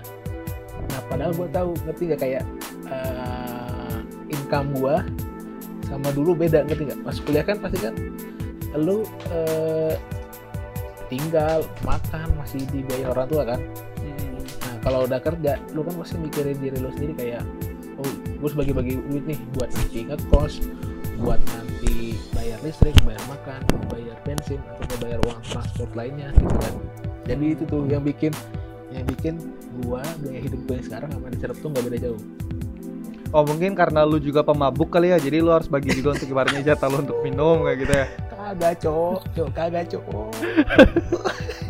[0.89, 2.45] Nah padahal gue tahu ngerti nggak kayak
[2.87, 3.99] eh,
[4.31, 4.97] income gue
[5.91, 7.01] sama dulu beda ngerti nggak?
[7.03, 7.95] Pas kuliah kan pasti kan
[8.79, 9.95] lu eh,
[11.13, 13.61] tinggal makan masih dibayar orang tua kan?
[14.01, 14.41] Hmm.
[14.41, 17.45] Nah kalau udah kerja, lu kan pasti mikirin diri lu sendiri kayak,
[18.01, 20.65] oh gue harus bagi-bagi duit nih buat nanti ngekos,
[21.21, 21.41] buat
[21.83, 23.59] nanti bayar listrik, bayar makan,
[23.91, 26.75] bayar bensin atau bayar uang transport lainnya gitu kan.
[27.27, 28.31] Jadi itu tuh yang bikin
[28.95, 29.35] yang bikin
[29.83, 32.23] gua gaya hidup gue sekarang sama di Serep tuh nggak beda jauh.
[33.35, 36.63] Oh mungkin karena lu juga pemabuk kali ya, jadi lu harus bagi juga untuk ibaratnya
[36.63, 38.07] jatah lu untuk minum kayak gitu ya.
[38.31, 40.07] Kagak cok, cok kagak cok.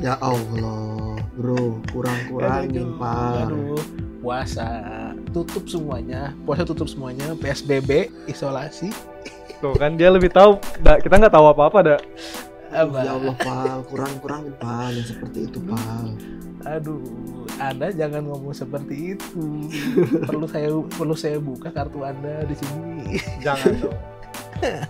[0.02, 3.46] Ya Allah, bro, kurang-kurangin, Pak.
[3.46, 3.78] Aduh,
[4.18, 4.82] puasa
[5.30, 8.90] tutup semuanya, puasa tutup semuanya, PSBB, isolasi.
[9.62, 12.00] Tuh kan dia lebih tahu, da- kita nggak tahu apa-apa dah.
[12.72, 12.98] Apa?
[13.04, 16.18] Ya Allah, Pal, kurang-kurangin, Pal, yang seperti itu, Pal.
[16.66, 16.98] Aduh,
[17.62, 19.70] Anda jangan ngomong seperti itu.
[20.26, 23.22] perlu saya perlu saya buka kartu Anda di sini.
[23.38, 23.98] Jangan dong.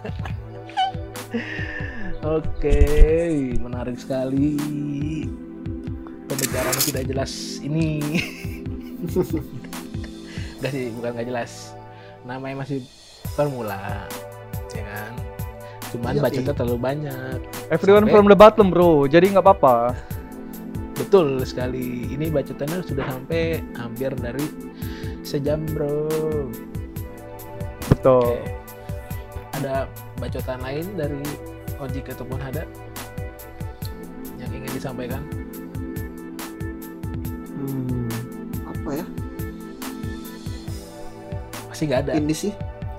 [2.38, 2.80] Oke,
[3.58, 4.56] menarik sekali.
[6.28, 8.00] Pembicaraan tidak jelas ini.
[10.62, 11.74] Enggak sih, bukan nggak jelas.
[12.22, 12.86] Namanya masih
[13.34, 14.06] permula,
[14.76, 15.12] ya kan?
[15.92, 17.38] Cuman Iya, bacotnya terlalu banyak.
[17.68, 19.92] Everyone Sampai- from the bottom bro, jadi nggak apa-apa.
[20.96, 22.08] Betul sekali.
[22.08, 24.46] Ini bacotannya sudah sampai hampir dari
[25.20, 26.08] sejam, bro.
[27.92, 28.40] Betul.
[28.40, 28.50] Oke.
[29.60, 29.84] Ada
[30.16, 31.22] bacotan lain dari
[31.76, 32.64] Ojik ataupun Hada
[34.40, 35.22] yang ingin disampaikan?
[37.52, 38.08] Hmm,
[38.64, 39.06] apa ya?
[41.68, 42.12] Masih nggak ada.
[42.16, 42.52] Ini sih,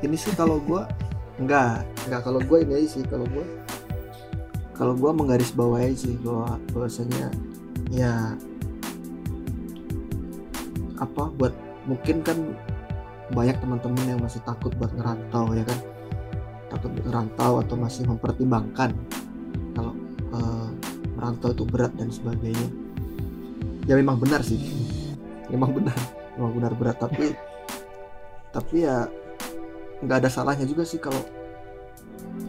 [0.04, 0.88] ini sih kalau gua
[1.42, 2.22] enggak, enggak.
[2.22, 3.46] Kalau gua ini aja sih kalau gua
[4.74, 7.30] kalau gua menggaris bawahi sih bahwa bahwasanya
[7.94, 8.34] ya
[10.98, 11.54] apa buat
[11.86, 12.38] mungkin kan
[13.34, 15.80] banyak teman-teman yang masih takut buat ngerantau ya kan?
[16.70, 18.94] Takut buat ngerantau atau masih mempertimbangkan
[19.74, 19.94] kalau
[21.14, 22.68] merantau itu berat dan sebagainya.
[23.90, 24.60] Ya memang benar sih.
[25.52, 25.96] Memang benar.
[26.34, 27.38] Memang benar berat tapi
[28.50, 29.10] tapi ya
[30.04, 31.24] nggak ada salahnya juga sih kalau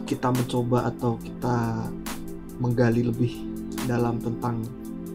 [0.05, 1.87] kita mencoba atau kita
[2.59, 3.31] menggali lebih
[3.89, 4.61] dalam tentang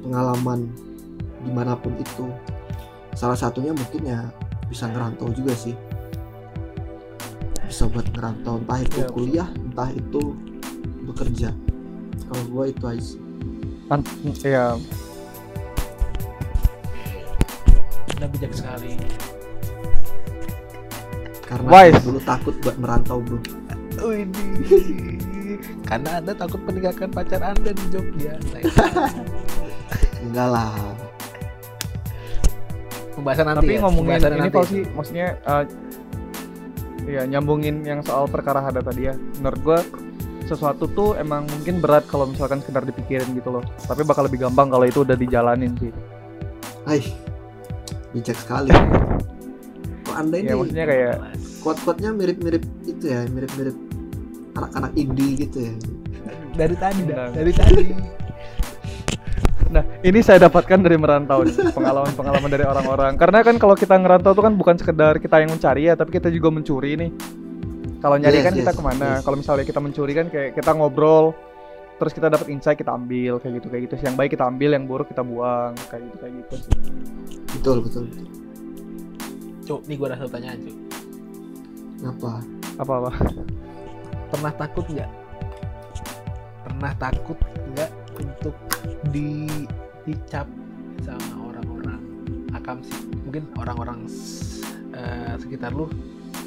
[0.02, 0.72] pengalaman
[1.44, 2.26] di mana pun itu.
[3.14, 4.30] Salah satunya mungkin ya
[4.66, 5.74] bisa ngerantau juga sih.
[7.66, 9.08] Bisa buat ngerantau entah itu Ya.
[9.10, 10.34] kuliah entah itu
[11.06, 11.54] bekerja.
[12.30, 13.20] Kalau gua itu aja sih.
[13.90, 14.06] Ant-
[14.46, 14.78] ya,
[18.14, 18.94] Anda bijak sekali.
[21.50, 22.00] Karena Wise.
[22.06, 23.38] dulu takut buat merantau bro.
[25.84, 28.38] Karena Anda takut meninggalkan pacar Anda di Jogja.
[30.24, 30.70] Enggak lah
[33.18, 33.80] Pembahasan nanti tapi ya.
[33.82, 34.58] ngomongin pembahasan ini nanti.
[34.70, 35.64] Sih, maksudnya eh,
[37.10, 39.14] ya nyambungin yang soal perkara ada tadi ya.
[39.42, 39.78] Menurut gua
[40.46, 44.66] sesuatu tuh emang mungkin berat kalau misalkan sekedar dipikirin gitu loh tapi bakal lebih gampang
[44.66, 45.94] kalau itu udah dijalanin sih
[46.88, 47.06] Hai,
[48.16, 48.72] bijak sekali.
[50.10, 51.14] Kok anda ini ya maksudnya kayak
[51.62, 53.76] kuat-kuatnya mirip-mirip itu ya, mirip-mirip
[54.58, 55.74] anak-anak indie gitu ya.
[56.50, 57.28] dari tadi dah, Nah.
[57.30, 57.84] dari tadi
[59.70, 63.14] Nah, ini saya dapatkan dari merantau nih, pengalaman-pengalaman dari orang-orang.
[63.14, 66.26] Karena kan kalau kita ngerantau tuh kan bukan sekedar kita yang mencari ya, tapi kita
[66.26, 67.10] juga mencuri nih.
[68.02, 69.08] Kalau nyari Yes, kan kita yes, ke mana?
[69.14, 69.22] yes.
[69.22, 71.38] Kalau misalnya kita mencuri kan kayak kita ngobrol,
[72.02, 73.94] terus kita dapat insight kita ambil kayak gitu kayak gitu.
[74.02, 76.72] Yang baik kita ambil, yang buruk kita buang kayak gitu kayak gitu sih.
[77.54, 78.02] Betul, betul.
[78.10, 78.39] betul.
[79.70, 80.76] Cuk nih gua ada satu pertanyaan cuk.
[82.02, 82.30] Apa?
[82.82, 83.10] Apa apa?
[84.34, 85.10] pernah takut nggak?
[86.66, 87.38] Pernah takut
[87.70, 88.56] nggak untuk
[89.14, 89.46] di
[90.02, 90.50] dicap
[91.06, 92.02] sama orang-orang
[92.50, 92.98] akam sih?
[93.22, 94.10] Mungkin orang-orang
[94.90, 95.86] eh, sekitar lu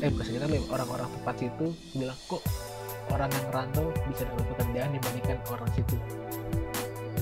[0.04, 2.44] eh bukan sekitar lu ya, orang-orang tempat situ bilang kok
[3.08, 5.96] orang yang rantau bisa dapat pekerjaan dibandingkan orang situ?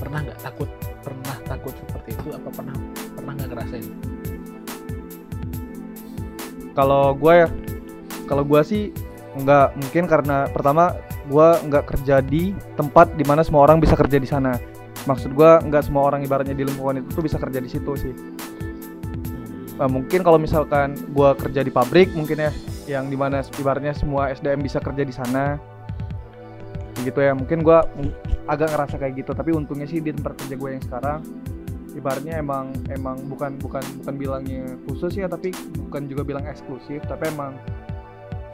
[0.02, 0.66] Pernah nggak takut?
[1.06, 2.28] Pernah takut seperti itu?
[2.34, 2.74] Apa pernah
[3.14, 3.86] pernah nggak ngerasain
[6.72, 7.48] Kalau gue ya,
[8.24, 8.82] kalau gue sih
[9.32, 10.92] nggak mungkin karena pertama
[11.28, 14.56] gue nggak kerja di tempat di mana semua orang bisa kerja di sana.
[15.04, 18.14] Maksud gue nggak semua orang ibaratnya di lingkungan itu tuh bisa kerja di situ sih.
[19.80, 22.52] Nah, mungkin kalau misalkan gue kerja di pabrik mungkin ya,
[22.86, 25.58] yang di mana ibaratnya semua SDM bisa kerja di sana.
[27.02, 27.78] Gitu ya, mungkin gue
[28.46, 29.34] agak ngerasa kayak gitu.
[29.34, 31.18] Tapi untungnya sih di tempat kerja gue yang sekarang
[31.92, 35.52] ibaratnya emang emang bukan bukan bukan bilangnya khusus ya tapi
[35.88, 37.56] bukan juga bilang eksklusif tapi emang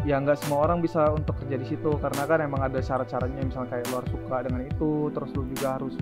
[0.06, 3.78] ya nggak semua orang bisa untuk kerja di situ karena kan emang ada syarat-syaratnya misalnya
[3.78, 5.94] kayak lu harus suka dengan itu terus lu juga harus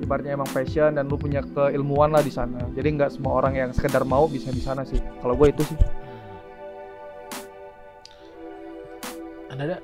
[0.00, 3.70] ibaratnya emang passion dan lu punya keilmuan lah di sana jadi nggak semua orang yang
[3.72, 5.78] sekedar mau bisa di sana sih kalau gue itu sih
[9.56, 9.78] anda ada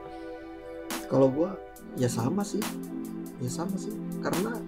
[1.09, 1.57] Kalau gua
[1.97, 2.61] ya sama sih.
[3.41, 3.93] Ya sama sih.
[4.21, 4.61] Karena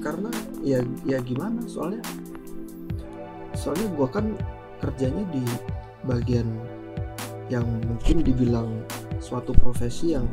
[0.00, 0.32] karena
[0.64, 2.00] ya ya gimana soalnya
[3.52, 4.32] soalnya gua kan
[4.80, 5.44] kerjanya di
[6.08, 6.48] bagian
[7.52, 8.68] yang mungkin dibilang
[9.20, 10.24] suatu profesi yang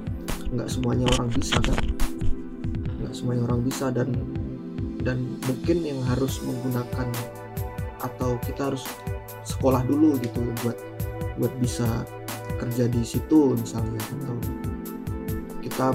[0.54, 1.76] nggak semuanya orang bisa kan?
[3.04, 4.16] Nggak semuanya orang bisa dan
[5.04, 7.10] dan mungkin yang harus menggunakan
[8.00, 8.86] atau kita harus
[9.44, 10.78] sekolah dulu gitu buat
[11.42, 12.06] buat bisa
[12.58, 14.38] kerja di situ misalnya atau
[15.62, 15.88] kita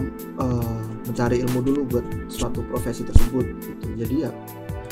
[0.43, 4.31] eh, mencari ilmu dulu buat suatu profesi tersebut gitu jadi ya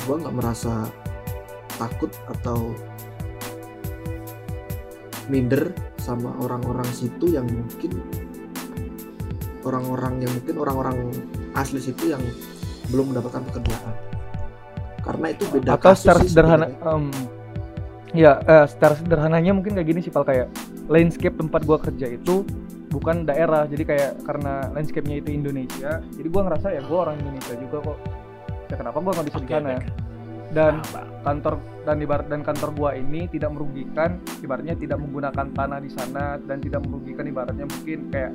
[0.06, 0.90] gua nggak merasa
[1.78, 2.74] takut atau
[5.30, 5.70] minder
[6.02, 8.02] sama orang-orang situ yang mungkin
[9.62, 10.96] orang-orang yang mungkin orang-orang
[11.54, 12.22] asli situ yang
[12.90, 13.94] belum mendapatkan pekerjaan
[15.00, 16.90] karena itu beda atau kasus secara sih sederhana sebenarnya.
[16.90, 17.04] em,
[18.12, 20.50] ya eh, secara sederhananya mungkin kayak gini sih pal kayak
[20.90, 22.42] landscape tempat gua kerja itu
[22.90, 23.64] bukan daerah.
[23.70, 27.98] Jadi kayak karena landscape-nya itu Indonesia jadi gua ngerasa ya gua orang Indonesia juga kok.
[28.70, 29.70] Ya kenapa gua nggak bisa di Oke, sana?
[29.78, 29.88] oke.
[30.50, 31.06] dan paham.
[31.22, 31.54] kantor
[31.86, 36.58] dan ibarat dan kantor gua ini tidak merugikan ibaratnya tidak menggunakan tanah di sana dan
[36.58, 38.34] tidak merugikan ibaratnya mungkin kayak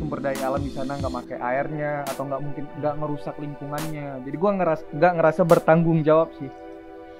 [0.00, 4.24] sumber daya alam di sana nggak pakai airnya atau nggak mungkin nggak ngerusak lingkungannya.
[4.24, 6.48] Jadi gua ngeras nggak ngerasa bertanggung jawab sih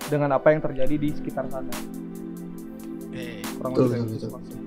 [0.08, 1.72] dengan apa yang terjadi di sekitar sana.
[3.12, 4.63] Eh, kurang lebih betul, gitu betul.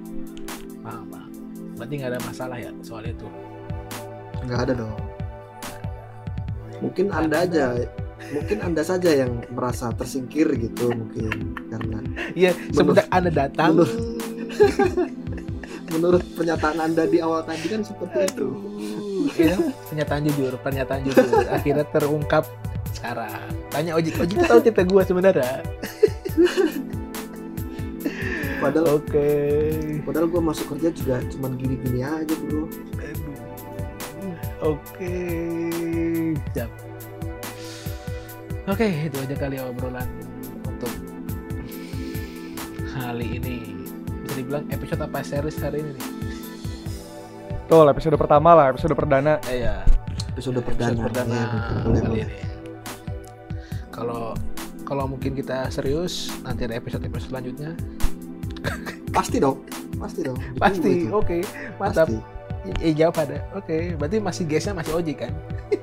[1.78, 3.28] Berarti nggak ada masalah ya soal itu
[4.44, 4.94] nggak ada dong
[6.82, 7.66] mungkin anda aja
[8.34, 11.98] mungkin anda saja yang merasa tersingkir gitu mungkin karena
[12.34, 13.98] iya semenjak anda datang menurut-
[15.94, 18.48] menurut pernyataan anda di awal tadi kan seperti itu
[19.38, 19.56] iya,
[19.90, 21.28] pernyataan jujur, pernyataan jujur.
[21.52, 22.48] Akhirnya terungkap
[22.96, 23.44] sekarang.
[23.70, 25.52] Tanya Ojik, Ojik tahu cerita gue sebenarnya.
[28.68, 29.30] Padahal Oke.
[30.04, 32.68] padahal gue masuk kerja juga cuman gini-gini aja bro.
[34.58, 35.16] Oke.
[36.52, 36.72] Siap.
[38.68, 40.10] Oke, itu aja kali obrolan
[40.68, 40.92] untuk
[42.92, 43.72] kali ini.
[44.28, 46.08] Bisa dibilang episode apa series hari ini nih?
[47.64, 49.40] Betul, episode pertama lah, episode perdana.
[49.48, 49.88] Eh, ya,
[50.36, 52.40] episode perdana, perdana Ya, betul, boleh, kali ini.
[53.96, 54.36] Kalau
[54.88, 57.76] kalau mungkin kita serius nanti ada episode-episode selanjutnya
[59.18, 59.58] pasti dong
[59.98, 60.38] pasti dong.
[60.62, 61.38] Pasti oke
[61.76, 62.06] mantap.
[62.06, 62.18] Pasti.
[62.80, 63.98] eh jawab ada oke.
[63.98, 65.34] Berarti masih guysnya masih ojek kan?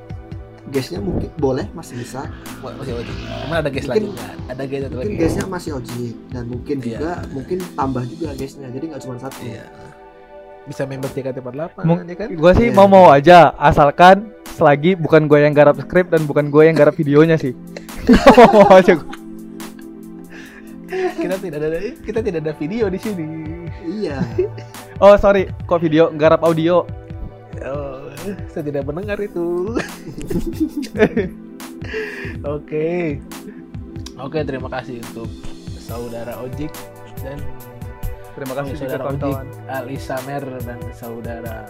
[0.65, 2.31] Gasnya mungkin boleh masih bisa.
[2.61, 5.21] Masih ojek cuman ada guys Mungkin- selanjutnya ada guys satu mungkin lagi.
[5.21, 6.87] gasnya masih ojek dan mungkin Iya.
[6.89, 9.39] juga mungkin tambah juga gasnya jadi nggak cuma satu.
[9.43, 9.65] Iya.
[10.65, 12.29] Bisa member JKT48 Mung- ya kan?
[12.33, 12.75] Gue sih Iya.
[12.75, 14.17] mau-mau aja, asalkan
[14.49, 17.53] selagi bukan gue yang garap skrip dan bukan gue yang garap videonya sih.
[18.55, 19.14] mau aja gua.
[21.25, 23.27] Kita tidak ada kita tidak ada video di sini
[23.83, 24.21] iya
[25.03, 26.87] Oh sorry, kok video garap audio?
[27.67, 28.05] oh
[28.49, 29.75] saya tidak mendengar itu.
[32.57, 33.19] Oke.
[34.15, 35.29] Oke, terima kasih untuk
[35.77, 36.71] saudara Ojik
[37.21, 37.43] dan
[38.35, 39.47] Terima kasih saudara Ojik kawan-kawan.
[39.67, 41.67] Ali Samer dan saudara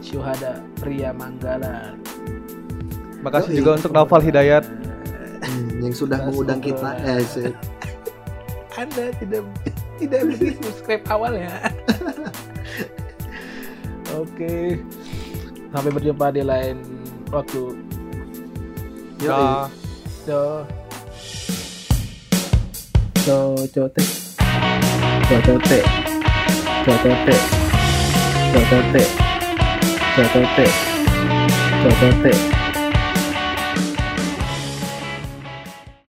[0.00, 1.94] Syuhada Pria Manggala.
[3.20, 3.58] Makasih Yoi.
[3.60, 4.64] juga untuk Naufal Hidayat.
[5.44, 7.22] Hmm, yang sudah mengundang kita eh
[8.78, 9.42] Anda tidak
[9.98, 11.50] tidak beri subscribe awalnya.
[14.22, 14.78] Oke.
[15.74, 16.78] Sampai berjumpa di lain
[17.34, 17.74] waktu.
[19.18, 19.66] Dah.
[20.22, 20.62] So,
[23.26, 23.98] so, cote,
[25.26, 25.78] cote, cote,
[26.94, 27.36] cote,
[28.54, 29.02] cote,
[30.14, 30.66] cote,
[31.82, 32.57] cote.